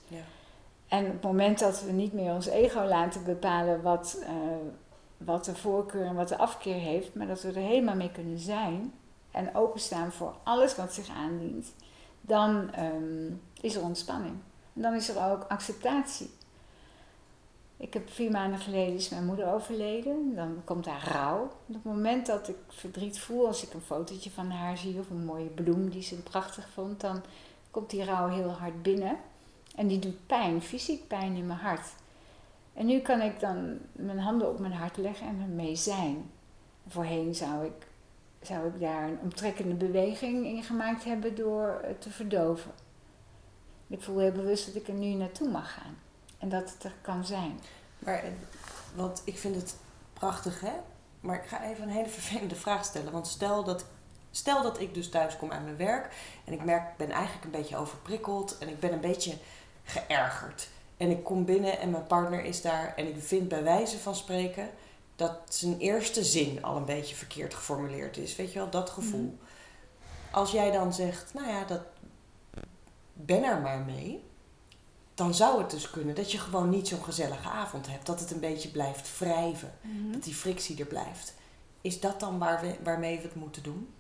[0.94, 4.28] En op het moment dat we niet meer ons ego laten bepalen wat, uh,
[5.18, 8.40] wat de voorkeur en wat de afkeer heeft, maar dat we er helemaal mee kunnen
[8.40, 8.94] zijn
[9.32, 11.74] en openstaan voor alles wat zich aandient,
[12.22, 14.36] dan um, is er ontspanning.
[14.74, 16.30] En dan is er ook acceptatie.
[17.78, 20.36] Ik heb vier maanden geleden is mijn moeder overleden.
[20.36, 21.44] Dan komt daar rouw.
[21.44, 25.10] op het moment dat ik verdriet voel, als ik een fotootje van haar zie of
[25.10, 27.22] een mooie bloem die ze prachtig vond, dan
[27.72, 29.18] komt die rouw heel hard binnen.
[29.76, 31.88] En die doet pijn, fysiek pijn in mijn hart.
[32.74, 36.32] En nu kan ik dan mijn handen op mijn hart leggen en ermee zijn.
[36.88, 37.88] Voorheen zou ik,
[38.42, 42.72] zou ik daar een omtrekkende beweging in gemaakt hebben door te verdoven.
[43.88, 45.98] Ik voel heel bewust dat ik er nu naartoe mag gaan.
[46.38, 47.60] En dat het er kan zijn.
[48.00, 48.24] Maar,
[48.96, 49.78] want ik vind het
[50.14, 50.74] prachtig, hè?
[51.20, 53.12] Maar ik ga even een hele vervelende vraag stellen.
[53.12, 53.86] Want stel dat
[54.36, 56.14] Stel dat ik dus thuis kom aan mijn werk
[56.46, 59.38] en ik merk, ik ben eigenlijk een beetje overprikkeld en ik ben een beetje
[59.84, 60.68] geërgerd.
[60.98, 64.16] En ik kom binnen en mijn partner is daar en ik vind bij wijze van
[64.16, 64.70] spreken
[65.16, 68.36] dat zijn eerste zin al een beetje verkeerd geformuleerd is.
[68.36, 69.38] Weet je wel, dat gevoel.
[69.40, 70.32] Mhm.
[70.32, 71.82] Als jij dan zegt, nou ja, dat
[73.14, 74.24] ben er maar mee,
[75.14, 78.06] dan zou het dus kunnen dat je gewoon niet zo'n gezellige avond hebt.
[78.06, 80.12] Dat het een beetje blijft wrijven, mhm.
[80.12, 81.34] dat die frictie er blijft.
[81.82, 83.94] Is dat dan waar we, waarmee we het moeten doen?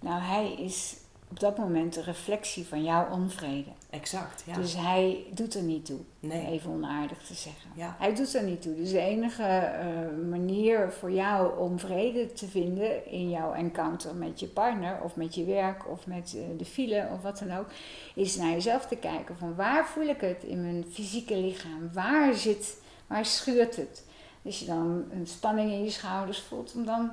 [0.00, 0.94] Nou, hij is
[1.34, 3.70] op dat moment de reflectie van jouw onvrede.
[3.90, 4.54] Exact, ja.
[4.54, 5.98] Dus hij doet er niet toe.
[6.20, 6.46] Nee.
[6.46, 7.70] Even onaardig te zeggen.
[7.74, 7.96] Ja.
[7.98, 8.74] Hij doet er niet toe.
[8.74, 14.40] Dus de enige uh, manier voor jou om vrede te vinden in jouw encounter met
[14.40, 17.66] je partner of met je werk of met uh, de file of wat dan ook,
[18.14, 21.90] is naar jezelf te kijken van waar voel ik het in mijn fysieke lichaam?
[21.92, 24.04] Waar zit, waar schuurt het?
[24.44, 27.12] Als je dan een spanning in je schouders voelt, om dan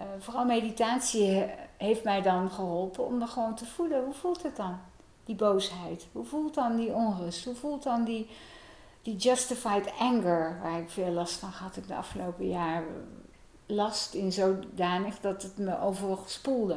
[0.00, 1.44] uh, vooral meditatie
[1.76, 4.04] heeft mij dan geholpen om er gewoon te voelen.
[4.04, 4.78] Hoe voelt het dan?
[5.24, 6.06] Die boosheid.
[6.12, 7.44] Hoe voelt dan die onrust?
[7.44, 8.28] Hoe voelt dan die,
[9.02, 13.08] die justified anger, waar ik veel last van gehad heb de afgelopen jaren?
[13.66, 16.76] Last in zodanig dat het me overal spoelde.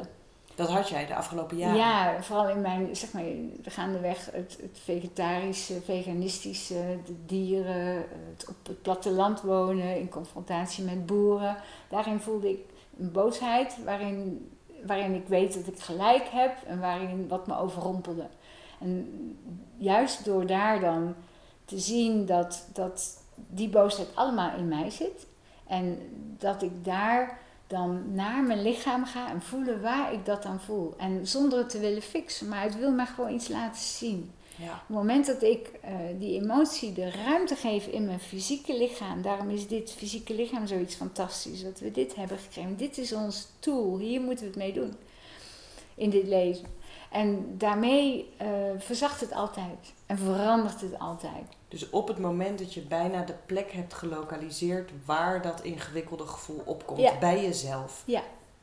[0.54, 1.76] Dat had jij de afgelopen jaren?
[1.76, 3.22] Ja, vooral in mijn, zeg maar,
[3.62, 11.06] gaandeweg het, het vegetarische, veganistische, de dieren, het op het platteland wonen, in confrontatie met
[11.06, 11.56] boeren.
[11.88, 12.58] Daarin voelde ik
[12.98, 14.50] een boosheid waarin,
[14.86, 18.26] waarin ik weet dat ik gelijk heb en waarin wat me overrompelde.
[18.80, 19.08] En
[19.76, 21.14] juist door daar dan
[21.64, 25.26] te zien dat, dat die boosheid allemaal in mij zit
[25.66, 25.98] en
[26.38, 30.94] dat ik daar dan naar mijn lichaam ga en voelen waar ik dat dan voel.
[30.98, 34.32] En zonder het te willen fixen, maar het wil me gewoon iets laten zien.
[34.56, 34.72] Ja.
[34.72, 39.22] Op het moment dat ik uh, die emotie de ruimte geef in mijn fysieke lichaam,
[39.22, 42.76] daarom is dit fysieke lichaam zoiets fantastisch, dat we dit hebben gekregen.
[42.76, 44.96] Dit is ons tool, hier moeten we het mee doen
[45.94, 46.66] in dit leven.
[47.10, 51.44] En daarmee uh, verzacht het altijd en verandert het altijd.
[51.68, 56.62] Dus op het moment dat je bijna de plek hebt gelokaliseerd waar dat ingewikkelde gevoel
[56.64, 58.02] opkomt, bij jezelf.
[58.06, 58.22] Ja.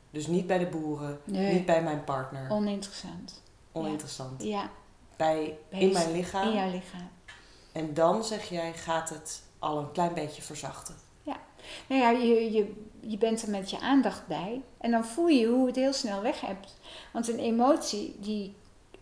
[0.09, 2.49] Dus niet bij de boeren, niet bij mijn partner.
[2.49, 3.41] Oninteressant.
[3.71, 4.43] Oninteressant.
[4.43, 4.69] Ja
[5.21, 6.47] bij, in mijn lichaam.
[6.47, 7.09] In jouw lichaam.
[7.71, 10.95] En dan zeg jij, gaat het al een klein beetje verzachten.
[11.23, 11.37] Ja,
[11.87, 14.61] nou ja, je, je, je bent er met je aandacht bij.
[14.77, 16.75] En dan voel je hoe het heel snel weg hebt.
[17.13, 18.55] Want een emotie, die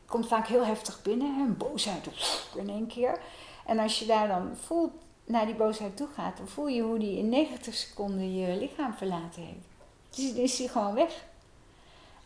[0.05, 1.35] komt vaak heel heftig binnen.
[1.35, 1.41] Hè?
[1.41, 2.07] Een boosheid
[2.55, 3.19] in één keer.
[3.65, 4.91] En als je daar dan voelt,
[5.25, 8.93] naar die boosheid toe gaat, dan voel je hoe die in 90 seconden je lichaam
[8.93, 9.67] verlaten heeft.
[10.09, 11.23] Dus dan is die gewoon weg.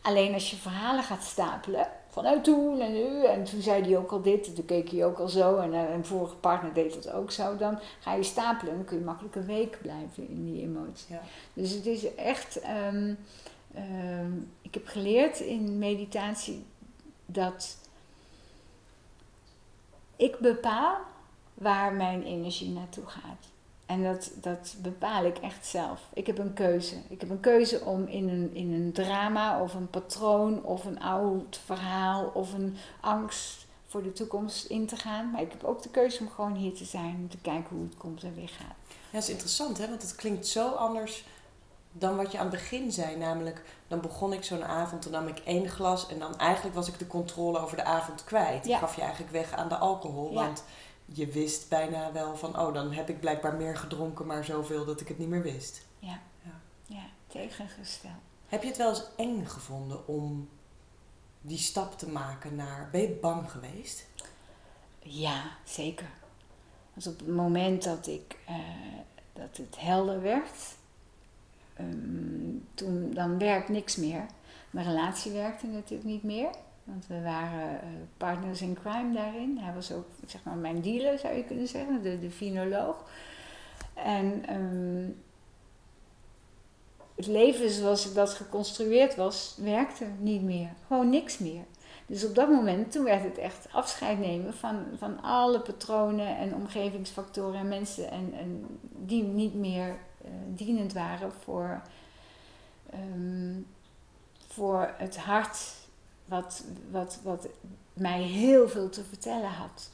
[0.02, 4.10] Alleen als je verhalen gaat stapelen, vanuit toen en nu, en toen zei hij ook
[4.10, 6.94] al dit, en toen keek hij ook al zo, en eh, een vorige partner deed
[6.94, 10.28] dat ook zo, dan ga je stapelen en dan kun je makkelijk een week blijven
[10.28, 11.14] in die emotie.
[11.14, 11.20] Ja.
[11.52, 12.60] Dus het is echt,
[12.92, 13.18] um,
[13.76, 16.64] um, ik heb geleerd in meditatie
[17.26, 17.76] dat
[20.16, 20.96] ik bepaal
[21.54, 23.53] waar mijn energie naartoe gaat.
[23.86, 26.00] En dat, dat bepaal ik echt zelf.
[26.12, 26.96] Ik heb een keuze.
[27.08, 31.00] Ik heb een keuze om in een, in een drama of een patroon of een
[31.00, 35.30] oud verhaal of een angst voor de toekomst in te gaan.
[35.30, 37.84] Maar ik heb ook de keuze om gewoon hier te zijn, om te kijken hoe
[37.84, 38.76] het komt en weer gaat.
[38.88, 39.88] Ja, dat is interessant, hè?
[39.88, 41.24] want het klinkt zo anders
[41.92, 43.16] dan wat je aan het begin zei.
[43.16, 46.88] Namelijk, dan begon ik zo'n avond, dan nam ik één glas en dan eigenlijk was
[46.88, 48.66] ik de controle over de avond kwijt.
[48.66, 48.74] Ja.
[48.74, 50.64] Ik gaf je eigenlijk weg aan de alcohol, want
[51.04, 55.00] je wist bijna wel van, oh, dan heb ik blijkbaar meer gedronken, maar zoveel dat
[55.00, 55.86] ik het niet meer wist.
[55.98, 56.60] Ja, ja.
[56.86, 58.12] ja tegengesteld.
[58.46, 60.48] Heb je het wel eens eng gevonden om
[61.40, 62.88] die stap te maken naar.
[62.92, 64.06] Ben je bang geweest?
[64.98, 66.08] Ja, zeker.
[66.94, 68.56] Dus op het moment dat, ik, uh,
[69.32, 70.76] dat het helder werd,
[71.80, 74.26] um, toen, dan werkt niks meer.
[74.70, 76.50] Mijn relatie werkte natuurlijk niet meer.
[76.84, 79.58] Want we waren uh, partners in crime daarin.
[79.58, 83.04] Hij was ook zeg maar, mijn dealer, zou je kunnen zeggen, de, de finoloog.
[83.94, 85.22] En um,
[87.14, 90.68] het leven zoals dat geconstrueerd was, werkte niet meer.
[90.86, 91.64] Gewoon niks meer.
[92.06, 96.54] Dus op dat moment, toen werd het echt afscheid nemen van, van alle patronen en
[96.54, 101.82] omgevingsfactoren en mensen en, en die niet meer uh, dienend waren voor,
[102.94, 103.66] um,
[104.48, 105.82] voor het hart
[106.24, 107.48] wat, wat, wat
[107.92, 109.90] mij heel veel te vertellen had.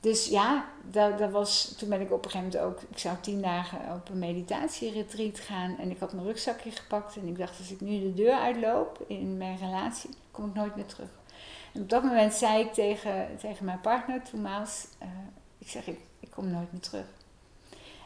[0.00, 3.16] Dus ja, dat, dat was, toen ben ik op een gegeven moment ook, ik zou
[3.20, 7.58] tien dagen op een meditatieretreat gaan en ik had mijn rugzakje gepakt en ik dacht
[7.58, 11.08] als ik nu de deur uitloop in mijn relatie, kom ik nooit meer terug.
[11.74, 15.08] En op dat moment zei ik tegen, tegen mijn partner, Toemaals, uh,
[15.58, 17.06] ik zeg ik, ik kom nooit meer terug.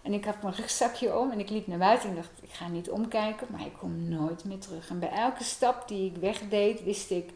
[0.07, 2.69] En ik had mijn rugzakje om en ik liep naar buiten en dacht, ik ga
[2.69, 4.91] niet omkijken, maar ik kom nooit meer terug.
[4.91, 7.31] En bij elke stap die ik wegdeed, wist ik,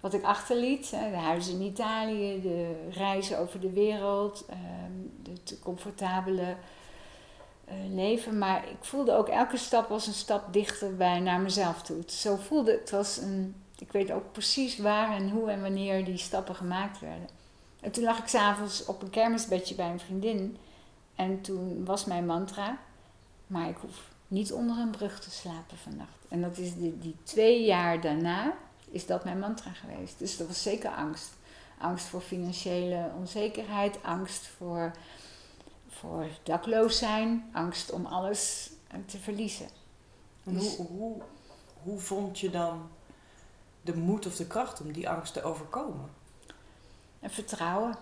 [0.00, 0.90] wat ik achterliet.
[0.90, 6.56] De huizen in Italië, de reizen over de wereld, ehm, het comfortabele
[7.64, 8.38] eh, leven.
[8.38, 12.02] Maar ik voelde ook elke stap was een stap dichter bij naar mezelf toe.
[12.06, 13.54] Zo voelde het was een.
[13.78, 17.28] Ik weet ook precies waar en hoe en wanneer die stappen gemaakt werden.
[17.80, 20.56] En toen lag ik s'avonds op een kermisbedje bij een vriendin.
[21.18, 22.78] En toen was mijn mantra.
[23.46, 26.24] Maar ik hoef niet onder een brug te slapen vannacht.
[26.28, 28.54] En dat is die, die twee jaar daarna
[28.90, 30.18] is dat mijn mantra geweest.
[30.18, 31.30] Dus dat was zeker angst.
[31.78, 34.92] Angst voor financiële onzekerheid, angst voor,
[35.88, 39.68] voor dakloos zijn, angst om alles eh, te verliezen.
[40.42, 41.22] Dus hoe, hoe,
[41.82, 42.88] hoe vond je dan
[43.82, 46.10] de moed of de kracht om die angst te overkomen?
[47.20, 47.96] En vertrouwen.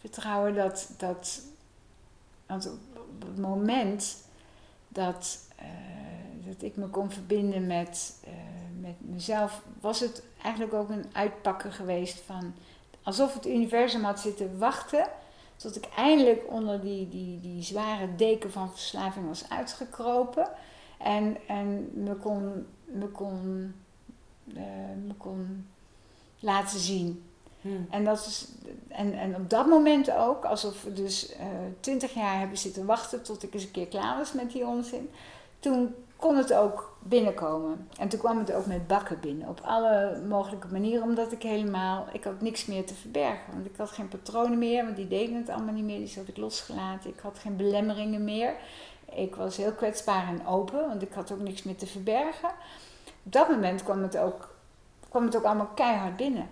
[0.00, 1.42] Vertrouwen dat, dat
[2.46, 4.16] want op het moment
[4.88, 8.30] dat, uh, dat ik me kon verbinden met, uh,
[8.80, 12.54] met mezelf, was het eigenlijk ook een uitpakken geweest van
[13.02, 15.08] alsof het universum had zitten wachten
[15.56, 20.48] tot ik eindelijk onder die, die, die zware deken van verslaving was uitgekropen
[20.98, 23.72] en, en me, kon, me, kon,
[24.46, 24.62] uh,
[25.06, 25.66] me kon
[26.38, 27.22] laten zien.
[27.64, 27.86] Hmm.
[27.90, 28.48] En, dat is,
[28.88, 31.46] en, en op dat moment ook, alsof we dus eh,
[31.80, 35.10] twintig jaar hebben zitten wachten tot ik eens een keer klaar was met die onzin.
[35.58, 37.88] Toen kon het ook binnenkomen.
[37.98, 39.48] En toen kwam het ook met bakken binnen.
[39.48, 42.06] Op alle mogelijke manieren, omdat ik helemaal...
[42.12, 43.52] Ik had niks meer te verbergen.
[43.52, 45.98] Want ik had geen patronen meer, want die deden het allemaal niet meer.
[45.98, 47.10] Die had ik losgelaten.
[47.10, 48.54] Ik had geen belemmeringen meer.
[49.14, 52.48] Ik was heel kwetsbaar en open, want ik had ook niks meer te verbergen.
[53.24, 54.54] Op dat moment kwam het ook,
[55.08, 56.48] kwam het ook allemaal keihard binnen.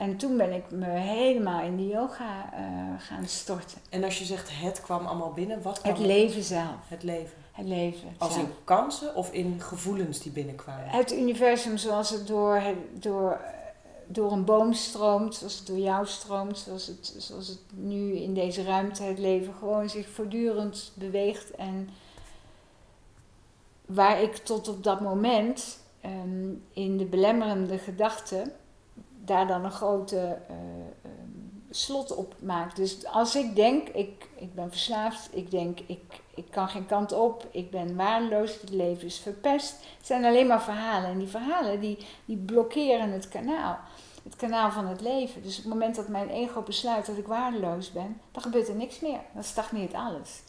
[0.00, 2.60] En toen ben ik me helemaal in de yoga uh,
[2.98, 3.78] gaan storten.
[3.90, 6.88] En als je zegt het kwam allemaal binnen, wat kwam Het leven zelf.
[6.88, 7.36] Het leven.
[7.52, 8.14] Het leven.
[8.18, 10.88] Als in kansen of in gevoelens die binnenkwamen?
[10.88, 13.40] Het universum zoals het door, door,
[14.06, 18.34] door een boom stroomt, zoals het door jou stroomt, zoals het, zoals het nu in
[18.34, 21.50] deze ruimte, het leven gewoon zich voortdurend beweegt.
[21.50, 21.88] En
[23.86, 28.52] waar ik tot op dat moment um, in de belemmerende gedachten
[29.24, 30.56] daar dan een grote uh,
[31.70, 32.76] slot op maakt.
[32.76, 37.12] Dus als ik denk, ik, ik ben verslaafd, ik denk, ik, ik kan geen kant
[37.12, 39.70] op, ik ben waardeloos, het leven is verpest.
[39.96, 41.10] Het zijn alleen maar verhalen.
[41.10, 43.78] En die verhalen die, die blokkeren het kanaal.
[44.22, 45.42] Het kanaal van het leven.
[45.42, 48.74] Dus op het moment dat mijn ego besluit dat ik waardeloos ben, dan gebeurt er
[48.74, 49.20] niks meer.
[49.34, 50.42] Dan stagneert alles.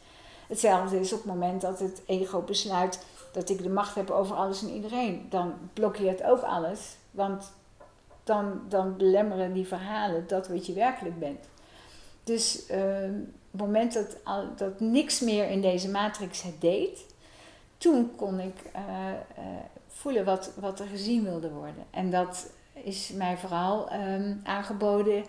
[0.47, 4.35] Hetzelfde is op het moment dat het ego besluit dat ik de macht heb over
[4.35, 5.25] alles en iedereen.
[5.29, 6.95] Dan blokkeert ook alles.
[7.11, 7.51] Want
[8.23, 11.45] dan, dan belemmeren die verhalen dat wat je werkelijk bent.
[12.23, 12.77] Dus uh,
[13.51, 14.17] op het moment dat,
[14.57, 17.05] dat niks meer in deze matrix het deed,
[17.77, 18.81] toen kon ik uh,
[19.37, 19.45] uh,
[19.87, 21.83] voelen wat, wat er gezien wilde worden.
[21.89, 25.23] En dat is mij vooral um, aangeboden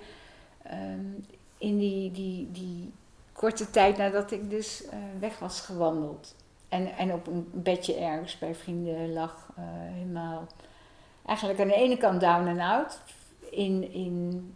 [0.72, 1.26] um,
[1.59, 2.92] in die, die, die
[3.33, 6.35] korte tijd nadat ik dus eh, weg was gewandeld.
[6.68, 9.52] En, en op een bedje ergens bij vrienden lag.
[9.57, 10.46] eh, helemaal
[11.26, 13.00] eigenlijk aan de ene kant down and out.
[13.50, 14.54] In, in,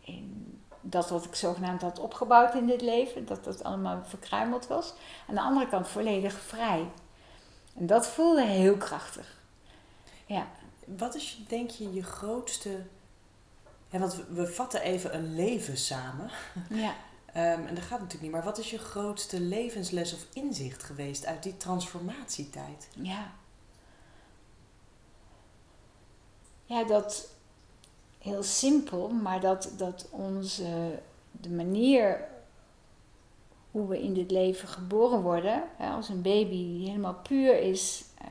[0.00, 0.42] in
[0.80, 3.26] dat wat ik zogenaamd had opgebouwd in dit leven.
[3.26, 4.94] Dat dat allemaal verkruimeld was.
[5.28, 6.90] Aan de andere kant volledig vrij.
[7.74, 9.40] En dat voelde heel krachtig.
[10.26, 10.46] Ja.
[10.84, 12.82] Wat is, denk je, je grootste...
[13.88, 16.30] Ja, want we, we vatten even een leven samen.
[16.68, 16.94] ja.
[17.32, 18.30] Ehm, en dat gaat natuurlijk niet.
[18.30, 22.88] Maar wat is je grootste levensles of inzicht geweest uit die transformatietijd?
[22.94, 23.32] Ja.
[26.64, 27.30] Ja, dat
[28.18, 30.98] heel simpel, maar dat, dat onze,
[31.30, 32.24] de manier
[33.70, 38.04] hoe we in dit leven geboren worden, hè, als een baby die helemaal puur is,
[38.18, 38.26] eh,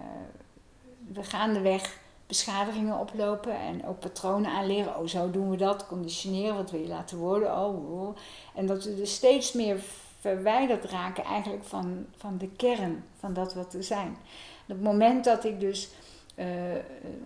[1.14, 2.00] we gaandeweg
[2.32, 4.98] beschadigingen oplopen en ook patronen aanleren.
[4.98, 7.58] Oh, zo doen we dat, conditioneren, wat wil je laten worden?
[7.58, 8.16] Oh, oh.
[8.56, 9.80] En dat we dus steeds meer
[10.20, 14.18] verwijderd raken eigenlijk van, van de kern van dat wat we zijn.
[14.62, 15.90] Op het moment dat ik dus
[16.36, 16.74] eh,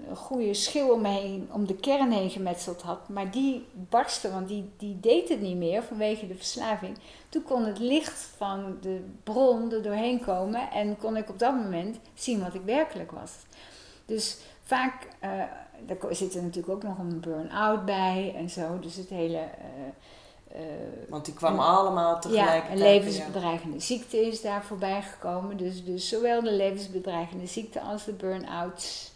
[0.09, 1.05] een goede schil om,
[1.51, 5.57] om de kern heen gemetseld had, maar die barstte, want die, die deed het niet
[5.57, 6.97] meer vanwege de verslaving.
[7.29, 11.53] Toen kon het licht van de bron er doorheen komen en kon ik op dat
[11.53, 13.31] moment zien wat ik werkelijk was.
[14.05, 15.29] Dus vaak, uh,
[15.85, 19.37] daar zit er natuurlijk ook nog een burn-out bij en zo, dus het hele...
[19.37, 19.93] Uh,
[21.09, 22.63] Want die kwam allemaal tegelijk.
[22.63, 25.57] Ja, een levensbedreigende ziekte is daar voorbij gekomen.
[25.57, 29.11] Dus, dus zowel de levensbedreigende ziekte als de burn-outs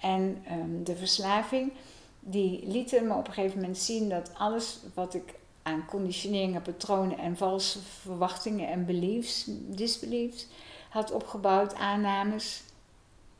[0.00, 1.72] en um, de verslaving.
[2.20, 7.18] Die lieten me op een gegeven moment zien dat alles wat ik aan conditioneringen, patronen
[7.18, 10.46] en valse verwachtingen en beliefs, disbeliefs
[10.88, 12.62] had opgebouwd, aannames,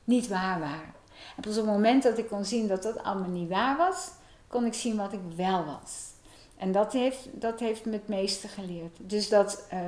[0.04, 0.94] niet waar waren.
[1.36, 4.10] En pas op het moment dat ik kon zien dat dat allemaal niet waar was,
[4.46, 6.13] kon ik zien wat ik wel was.
[6.56, 8.96] En dat heeft, dat heeft me het meeste geleerd.
[9.00, 9.80] Dus dat uh,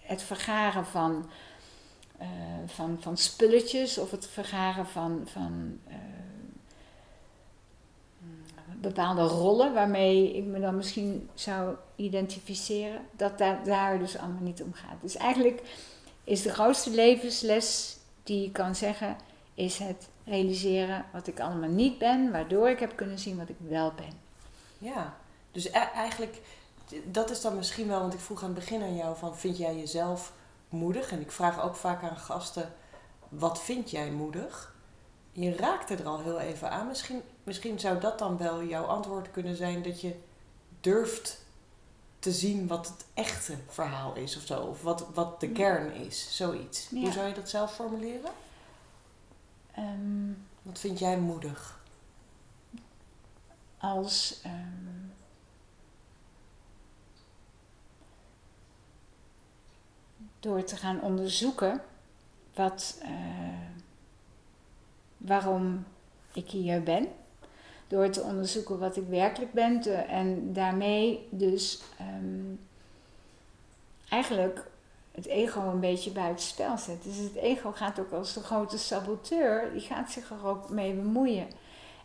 [0.00, 1.30] het vergaren van,
[2.20, 2.26] uh,
[2.66, 5.94] van, van spulletjes of het vergaren van, van uh,
[8.80, 14.62] bepaalde rollen waarmee ik me dan misschien zou identificeren, dat daar, daar dus allemaal niet
[14.62, 15.00] om gaat.
[15.00, 15.62] Dus eigenlijk
[16.24, 19.16] is de grootste levensles die je kan zeggen,
[19.54, 23.56] is het realiseren wat ik allemaal niet ben, waardoor ik heb kunnen zien wat ik
[23.58, 24.12] wel ben.
[24.78, 25.16] Ja,
[25.56, 26.40] dus e eigenlijk,
[27.04, 29.56] dat is dan misschien wel, want ik vroeg aan het begin aan jou van, vind
[29.56, 30.32] jij jezelf
[30.68, 31.10] moedig?
[31.10, 32.74] En ik vraag ook vaak aan gasten,
[33.28, 34.74] wat vind jij moedig?
[35.32, 36.86] Je raakte er al heel even aan.
[36.86, 40.18] Misschien, misschien zou dat dan wel jouw antwoord kunnen zijn dat je
[40.80, 41.44] durft
[42.18, 44.60] te zien wat het echte verhaal is of zo.
[44.60, 46.88] Of wat, wat de kern is, zoiets.
[46.90, 47.00] Ja.
[47.00, 48.30] Hoe zou je dat zelf formuleren?
[49.78, 51.80] Um, wat vind jij moedig?
[53.78, 54.40] Als...
[54.46, 55.14] Um,
[60.46, 61.80] door te gaan onderzoeken
[62.54, 63.08] wat, uh,
[65.16, 65.84] waarom
[66.32, 67.08] ik hier ben.
[67.88, 72.60] Door te onderzoeken wat ik werkelijk ben en daarmee dus um,
[74.08, 74.70] eigenlijk
[75.12, 77.02] het ego een beetje buiten spel zet.
[77.02, 80.94] Dus het ego gaat ook als de grote saboteur, die gaat zich er ook mee
[80.94, 81.46] bemoeien.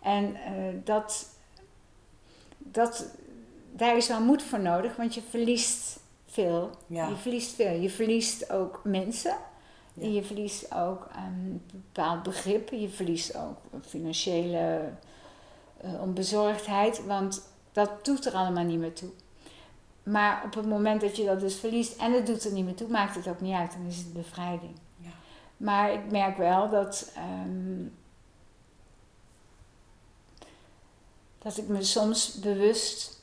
[0.01, 0.39] En uh,
[0.83, 1.29] dat,
[2.57, 3.05] dat,
[3.71, 6.00] daar is wel moed voor nodig, want je verliest
[6.31, 6.69] veel.
[6.87, 7.07] Ja.
[7.07, 7.73] Je verliest veel.
[7.73, 9.37] Je verliest ook mensen.
[9.93, 10.03] Ja.
[10.03, 12.69] En je verliest ook een bepaald begrip.
[12.69, 14.89] Je verliest ook financiële
[15.85, 17.05] uh, onbezorgdheid.
[17.05, 19.09] Want dat doet er allemaal niet meer toe.
[20.03, 22.75] Maar op het moment dat je dat dus verliest en het doet er niet meer
[22.75, 23.71] toe, maakt het ook niet uit.
[23.71, 24.75] Dan is het bevrijding.
[24.97, 25.09] Ja.
[25.57, 27.11] Maar ik merk wel dat,
[27.45, 27.93] um,
[31.39, 33.21] dat ik me soms bewust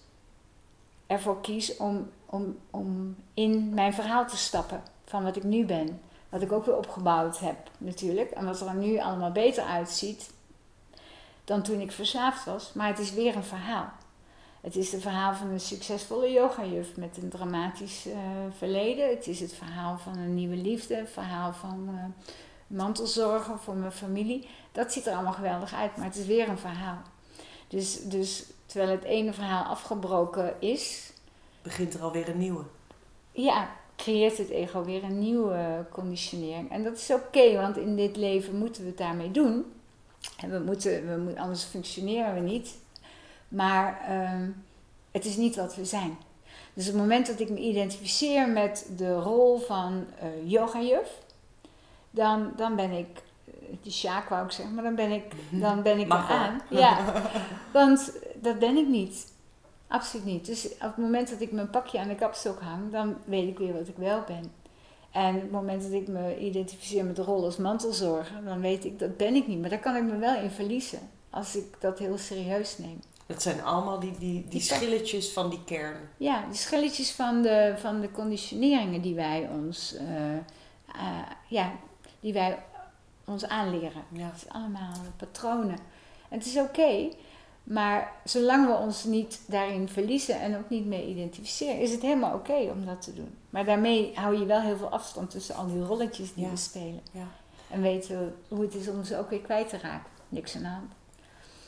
[1.07, 6.01] ervoor kies om, om, om in mijn verhaal te stappen van wat ik nu ben.
[6.29, 8.31] Wat ik ook weer opgebouwd heb natuurlijk.
[8.31, 10.31] En wat er nu allemaal beter uitziet
[11.45, 12.73] dan toen ik verslaafd was.
[12.73, 13.89] Maar het is weer een verhaal.
[14.61, 18.15] Het is het verhaal van een succesvolle yogajuf met een dramatisch uh,
[18.57, 19.09] verleden.
[19.09, 20.95] Het is het verhaal van een nieuwe liefde.
[20.95, 22.05] Het verhaal van uh,
[22.67, 24.49] mantelzorgen voor mijn familie.
[24.73, 26.99] Dat ziet er allemaal geweldig uit, maar het is weer een verhaal.
[27.69, 31.13] Dus, dus terwijl het ene verhaal afgebroken is...
[31.69, 32.63] Begint er alweer een nieuwe.
[33.33, 36.71] Ja, creëert het ego weer een nieuwe conditionering.
[36.71, 39.73] En dat is oké, okay, want in dit leven moeten we het daarmee doen.
[40.41, 42.75] En we moeten, we moeten, anders functioneren we niet.
[43.49, 44.65] Maar um,
[45.11, 46.19] het is niet wat we zijn.
[46.75, 51.09] Dus op het moment dat ik me identificeer met de rol van uh, yogajuf,
[52.11, 53.23] dan, dan ben ik,
[53.83, 55.25] die Sjaak wou ik zeggen, maar dan ben ik,
[55.65, 56.61] dan ben ik Mag eraan.
[56.71, 56.99] Ja,
[57.73, 59.37] want dat ben ik niet.
[59.89, 60.47] Absoluut niet.
[60.47, 63.59] Dus op het moment dat ik mijn pakje aan de kapstok hang, dan weet ik
[63.59, 64.53] weer wat ik wel ben.
[65.11, 68.85] En op het moment dat ik me identificeer met de rol als mantelzorger, dan weet
[68.85, 69.61] ik dat ben ik niet.
[69.61, 70.99] Maar daar kan ik me wel in verliezen
[71.31, 73.01] als ik dat heel serieus neem.
[73.27, 75.97] Dat zijn allemaal die, die, die, schilletjes van die kern.
[76.17, 80.33] Ja, die schilletjes van de, van de conditioneringen die wij ons, uh,
[80.97, 81.73] uh, ja,
[82.21, 82.59] die wij
[83.25, 84.03] ons aanleren.
[84.13, 84.27] Ja.
[84.27, 85.79] Het is allemaal patronen.
[86.29, 87.09] En het is oké,
[87.69, 92.35] maar zolang we ons niet daarin verliezen en ook niet mee identificeren, is het helemaal
[92.35, 93.35] oké om dat te doen.
[93.51, 97.01] Maar daarmee hou je wel heel veel afstand tussen al die rolletjes die we spelen.
[97.13, 97.27] Ja.
[97.71, 100.11] En weten we hoe het is om ze ook weer kwijt te raken.
[100.29, 100.93] Niks aan de hand.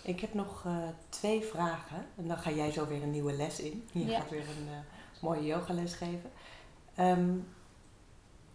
[0.03, 0.77] Ik heb nog uh,
[1.09, 2.07] twee vragen.
[2.17, 3.89] En dan ga jij zo weer een nieuwe les in.
[3.93, 6.31] Je gaat weer een uh, mooie yogales geven.
[6.99, 7.49] Um,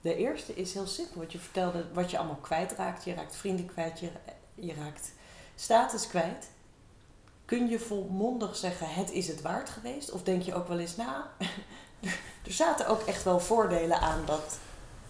[0.01, 1.19] de eerste is heel simpel.
[1.19, 3.03] Wat je vertelde, wat je allemaal kwijtraakt.
[3.03, 4.09] Je raakt vrienden kwijt, je,
[4.55, 5.11] je raakt
[5.55, 6.49] status kwijt.
[7.45, 10.11] Kun je volmondig zeggen, het is het waard geweest?
[10.11, 11.23] Of denk je ook wel eens, nou,
[12.45, 14.59] er zaten ook echt wel voordelen aan dat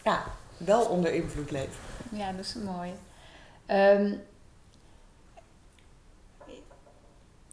[0.04, 0.24] ja,
[0.58, 1.80] wel onder invloed leven.
[2.10, 2.94] Ja, dat is mooi.
[3.68, 4.22] Um,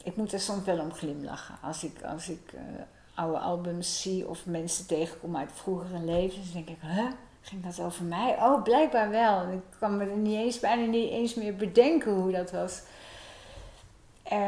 [0.03, 1.55] ik moet er soms wel om glimlachen.
[1.62, 2.61] Als ik, als ik uh,
[3.14, 7.11] oude albums zie of mensen tegenkom uit vroegere levens, denk ik, huh?
[7.41, 8.37] Ging dat over mij?
[8.39, 9.49] Oh, blijkbaar wel.
[9.53, 12.83] Ik kan me er niet eens, bijna niet eens meer bedenken hoe dat was.
[14.33, 14.39] Uh,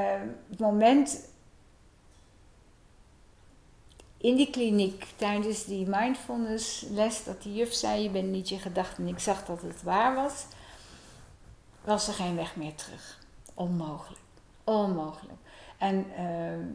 [0.50, 1.28] het moment
[4.16, 8.58] in die kliniek tijdens die mindfulness les dat die juf zei: Je bent niet je
[8.58, 9.06] gedachten.
[9.06, 10.46] En ik zag dat het waar was,
[11.84, 13.18] was er geen weg meer terug.
[13.54, 14.20] Onmogelijk.
[14.64, 15.38] Onmogelijk.
[15.78, 16.66] En uh,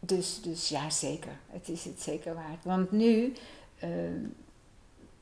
[0.00, 1.32] dus, dus ja, zeker.
[1.50, 2.64] Het is het zeker waard.
[2.64, 3.32] Want nu
[3.84, 3.90] uh,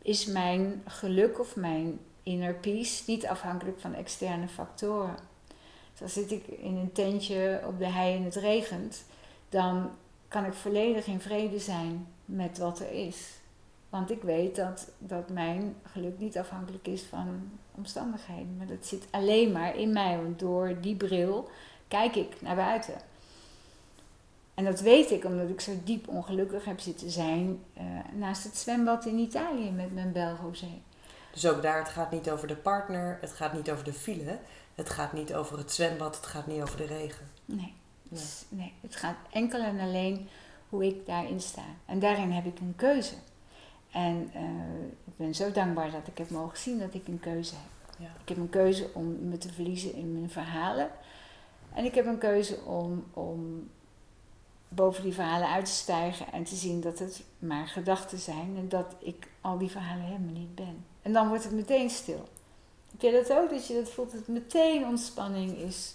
[0.03, 5.17] is mijn geluk of mijn inner peace niet afhankelijk van externe factoren.
[5.93, 9.05] Dus als zit ik in een tentje op de hei en het regent,
[9.49, 9.91] dan
[10.29, 13.41] kan ik volledig in vrede zijn met wat er is.
[13.89, 18.57] Want ik weet dat, dat mijn geluk niet afhankelijk is van omstandigheden.
[18.57, 20.17] Maar dat zit alleen maar in mij.
[20.17, 21.51] Want door die bril
[21.89, 22.95] kijk ik naar buiten.
[24.55, 27.83] En dat weet ik omdat ik zo diep ongelukkig heb zitten zijn uh,
[28.13, 30.81] naast het zwembad in Italië met mijn Belrosé.
[31.33, 34.39] Dus ook daar, het gaat niet over de partner, het gaat niet over de file,
[34.75, 37.31] het gaat niet over het zwembad, het gaat niet over de regen.
[37.45, 37.75] Nee,
[38.09, 38.23] nee.
[38.49, 40.29] nee het gaat enkel en alleen
[40.69, 41.65] hoe ik daarin sta.
[41.87, 43.15] En daarin heb ik een keuze.
[43.91, 47.55] En uh, ik ben zo dankbaar dat ik heb mogen zien dat ik een keuze
[47.55, 47.97] heb.
[47.99, 48.13] Ja.
[48.23, 50.91] Ik heb een keuze om me te verliezen in mijn verhalen.
[51.73, 53.71] En ik heb een keuze om, om
[54.69, 58.69] boven die verhalen uit te stijgen en te zien dat het maar gedachten zijn en
[58.69, 60.85] dat ik al die verhalen helemaal niet ben.
[61.03, 62.29] En dan wordt het meteen stil.
[62.93, 63.51] Heb je dat ook?
[63.51, 65.95] Dat je dat voelt dat het meteen ontspanning is.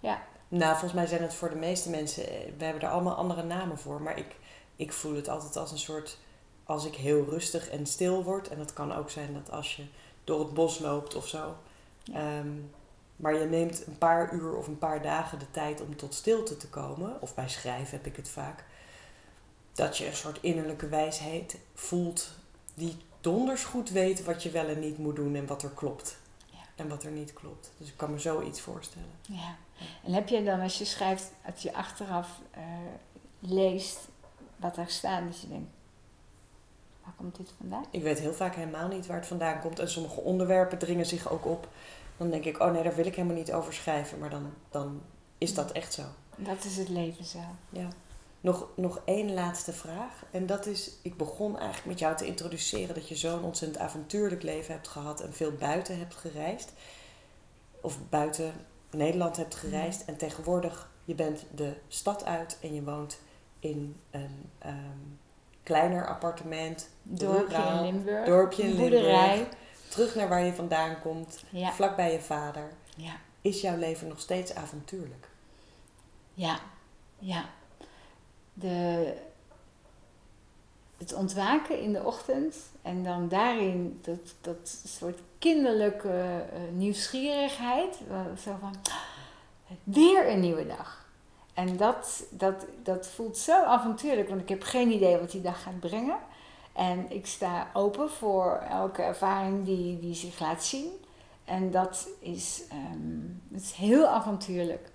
[0.00, 0.22] Ja.
[0.48, 3.42] Nou, volgens mij zijn het voor de meeste mensen, eh, we hebben er allemaal andere
[3.42, 4.36] namen voor, maar ik,
[4.76, 6.18] ik voel het altijd als een soort,
[6.64, 8.48] als ik heel rustig en stil word.
[8.48, 9.84] En dat kan ook zijn dat als je
[10.24, 11.56] door het bos loopt of zo.
[12.12, 12.48] Ehm,
[13.16, 16.56] maar je neemt een paar uur of een paar dagen de tijd om tot stilte
[16.56, 18.64] te komen, of bij schrijven heb ik het vaak,
[19.72, 22.30] dat je een soort innerlijke wijsheid voelt
[22.74, 26.18] die donders goed weet wat je wel en niet moet doen en wat er klopt.
[26.76, 27.70] En wat er niet klopt.
[27.78, 29.10] Dus ik kan me zoiets voorstellen.
[29.22, 29.56] Ja.
[30.04, 32.62] En heb je dan als je schrijft, als je achteraf uh,
[33.38, 33.98] leest
[34.56, 35.70] wat daar staat, dat je denkt,
[37.04, 37.84] waar komt dit vandaan?
[37.90, 39.78] Ik weet heel vaak helemaal niet waar het vandaan komt.
[39.78, 41.68] En sommige onderwerpen dringen zich ook op
[42.16, 44.18] dan denk ik, oh nee, daar wil ik helemaal niet over schrijven.
[44.18, 45.02] Maar dan, dan
[45.38, 46.02] is dat echt zo.
[46.36, 47.44] Dat is het leven zelf.
[47.68, 47.88] Ja.
[48.46, 50.24] Nog, nog één laatste vraag.
[50.30, 54.42] En dat is, ik begon eigenlijk met jou te introduceren dat je zo'n ontzettend avontuurlijk
[54.42, 56.72] leven hebt gehad en veel buiten hebt gereisd.
[57.80, 58.52] Of buiten
[58.90, 60.04] Nederland hebt gereisd.
[60.04, 63.18] En tegenwoordig, je bent de stad uit en je woont
[63.58, 65.18] in een um,
[65.62, 66.88] kleiner appartement.
[67.02, 68.26] Dorpje in Limburg.
[68.26, 69.48] Dorpje in Limburg
[69.88, 71.72] terug naar waar je vandaan komt, ja.
[71.72, 72.72] vlak bij je vader.
[72.96, 73.16] Ja.
[73.40, 75.28] Is jouw leven nog steeds avontuurlijk?
[76.34, 76.60] Ja,
[77.18, 77.44] ja.
[78.58, 79.12] De,
[80.96, 87.96] het ontwaken in de ochtend en dan daarin dat, dat soort kinderlijke uh, nieuwsgierigheid.
[88.42, 88.74] Zo van,
[89.82, 91.04] weer een nieuwe dag.
[91.54, 95.62] En dat, dat, dat voelt zo avontuurlijk, want ik heb geen idee wat die dag
[95.62, 96.18] gaat brengen.
[96.72, 100.90] En ik sta open voor elke ervaring die, die zich laat zien.
[101.44, 104.90] En dat is, um, is heel avontuurlijk.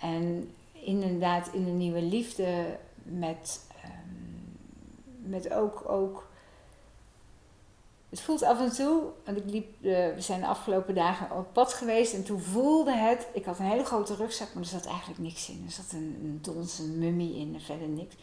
[0.00, 0.54] En
[0.84, 4.58] inderdaad in een nieuwe liefde met, um,
[5.30, 6.30] met ook, ook
[8.08, 11.52] Het voelt af en toe, want ik liep, uh, we zijn de afgelopen dagen op
[11.52, 14.86] pad geweest en toen voelde het, ik had een hele grote rugzak, maar er zat
[14.86, 15.62] eigenlijk niks in.
[15.66, 16.40] Er zat een,
[16.78, 18.14] een mummie in en verder niks.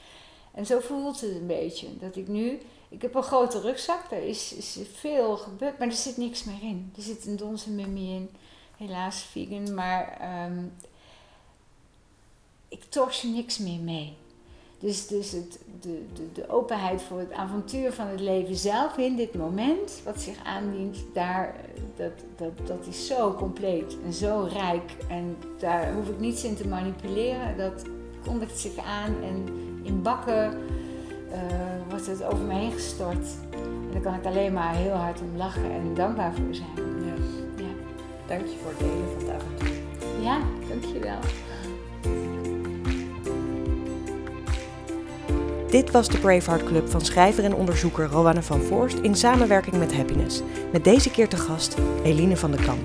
[0.54, 4.24] En zo voelt het een beetje, dat ik nu, ik heb een grote rugzak, daar
[4.24, 6.94] is, is veel gebeurd, maar er zit niks meer in.
[6.96, 8.30] Er zit een dons, een mummie in,
[8.78, 10.74] helaas vegan, maar um,
[12.70, 14.14] ik torse niks meer mee.
[14.80, 19.16] Dus, dus het, de, de, de openheid voor het avontuur van het leven zelf in
[19.16, 21.56] dit moment, wat zich aandient, daar,
[21.96, 24.92] dat, dat, dat is zo compleet en zo rijk.
[25.10, 27.58] En daar hoef ik niets in te manipuleren.
[27.58, 27.84] Dat
[28.26, 29.48] kondigt zich aan en
[29.84, 30.58] in bakken
[31.32, 33.28] uh, wordt het over me heen gestort.
[33.52, 37.06] En daar kan ik alleen maar heel hard om lachen en dankbaar voor zijn.
[37.06, 37.14] Ja.
[37.64, 37.72] ja.
[38.28, 39.78] Dank je voor het delen van het avontuur.
[40.22, 41.20] Ja, dankjewel.
[45.70, 49.96] Dit was de Braveheart Club van schrijver en onderzoeker Rowanne van Voorst in samenwerking met
[49.96, 50.42] Happiness.
[50.72, 52.78] Met deze keer te gast Eline van der Kam.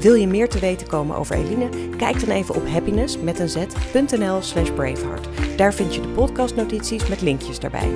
[0.00, 1.68] Wil je meer te weten komen over Eline?
[1.96, 5.28] Kijk dan even op happiness met een z.nl slash braveheart.
[5.56, 7.90] Daar vind je de podcastnotities met linkjes daarbij.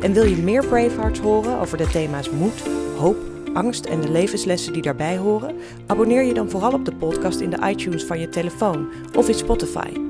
[0.00, 2.62] En wil je meer Bravehearts horen over de thema's moed,
[2.98, 3.16] hoop,
[3.54, 5.56] angst en de levenslessen die daarbij horen?
[5.86, 9.34] Abonneer je dan vooral op de podcast in de iTunes van je telefoon of in
[9.34, 10.09] Spotify.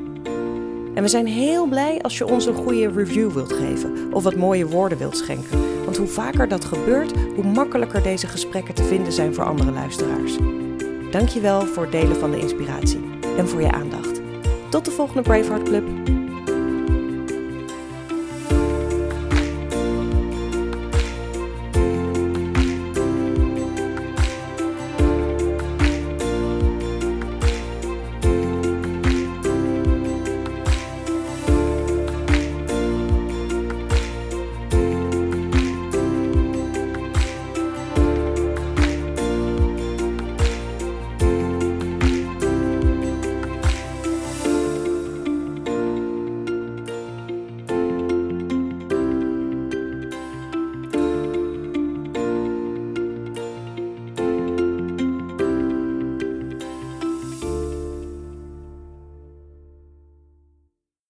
[0.95, 4.37] En we zijn heel blij als je ons een goede review wilt geven of wat
[4.37, 5.85] mooie woorden wilt schenken.
[5.85, 10.37] Want hoe vaker dat gebeurt, hoe makkelijker deze gesprekken te vinden zijn voor andere luisteraars.
[11.11, 13.01] Dankjewel voor het delen van de inspiratie
[13.37, 14.21] en voor je aandacht.
[14.69, 16.19] Tot de volgende Braveheart Club.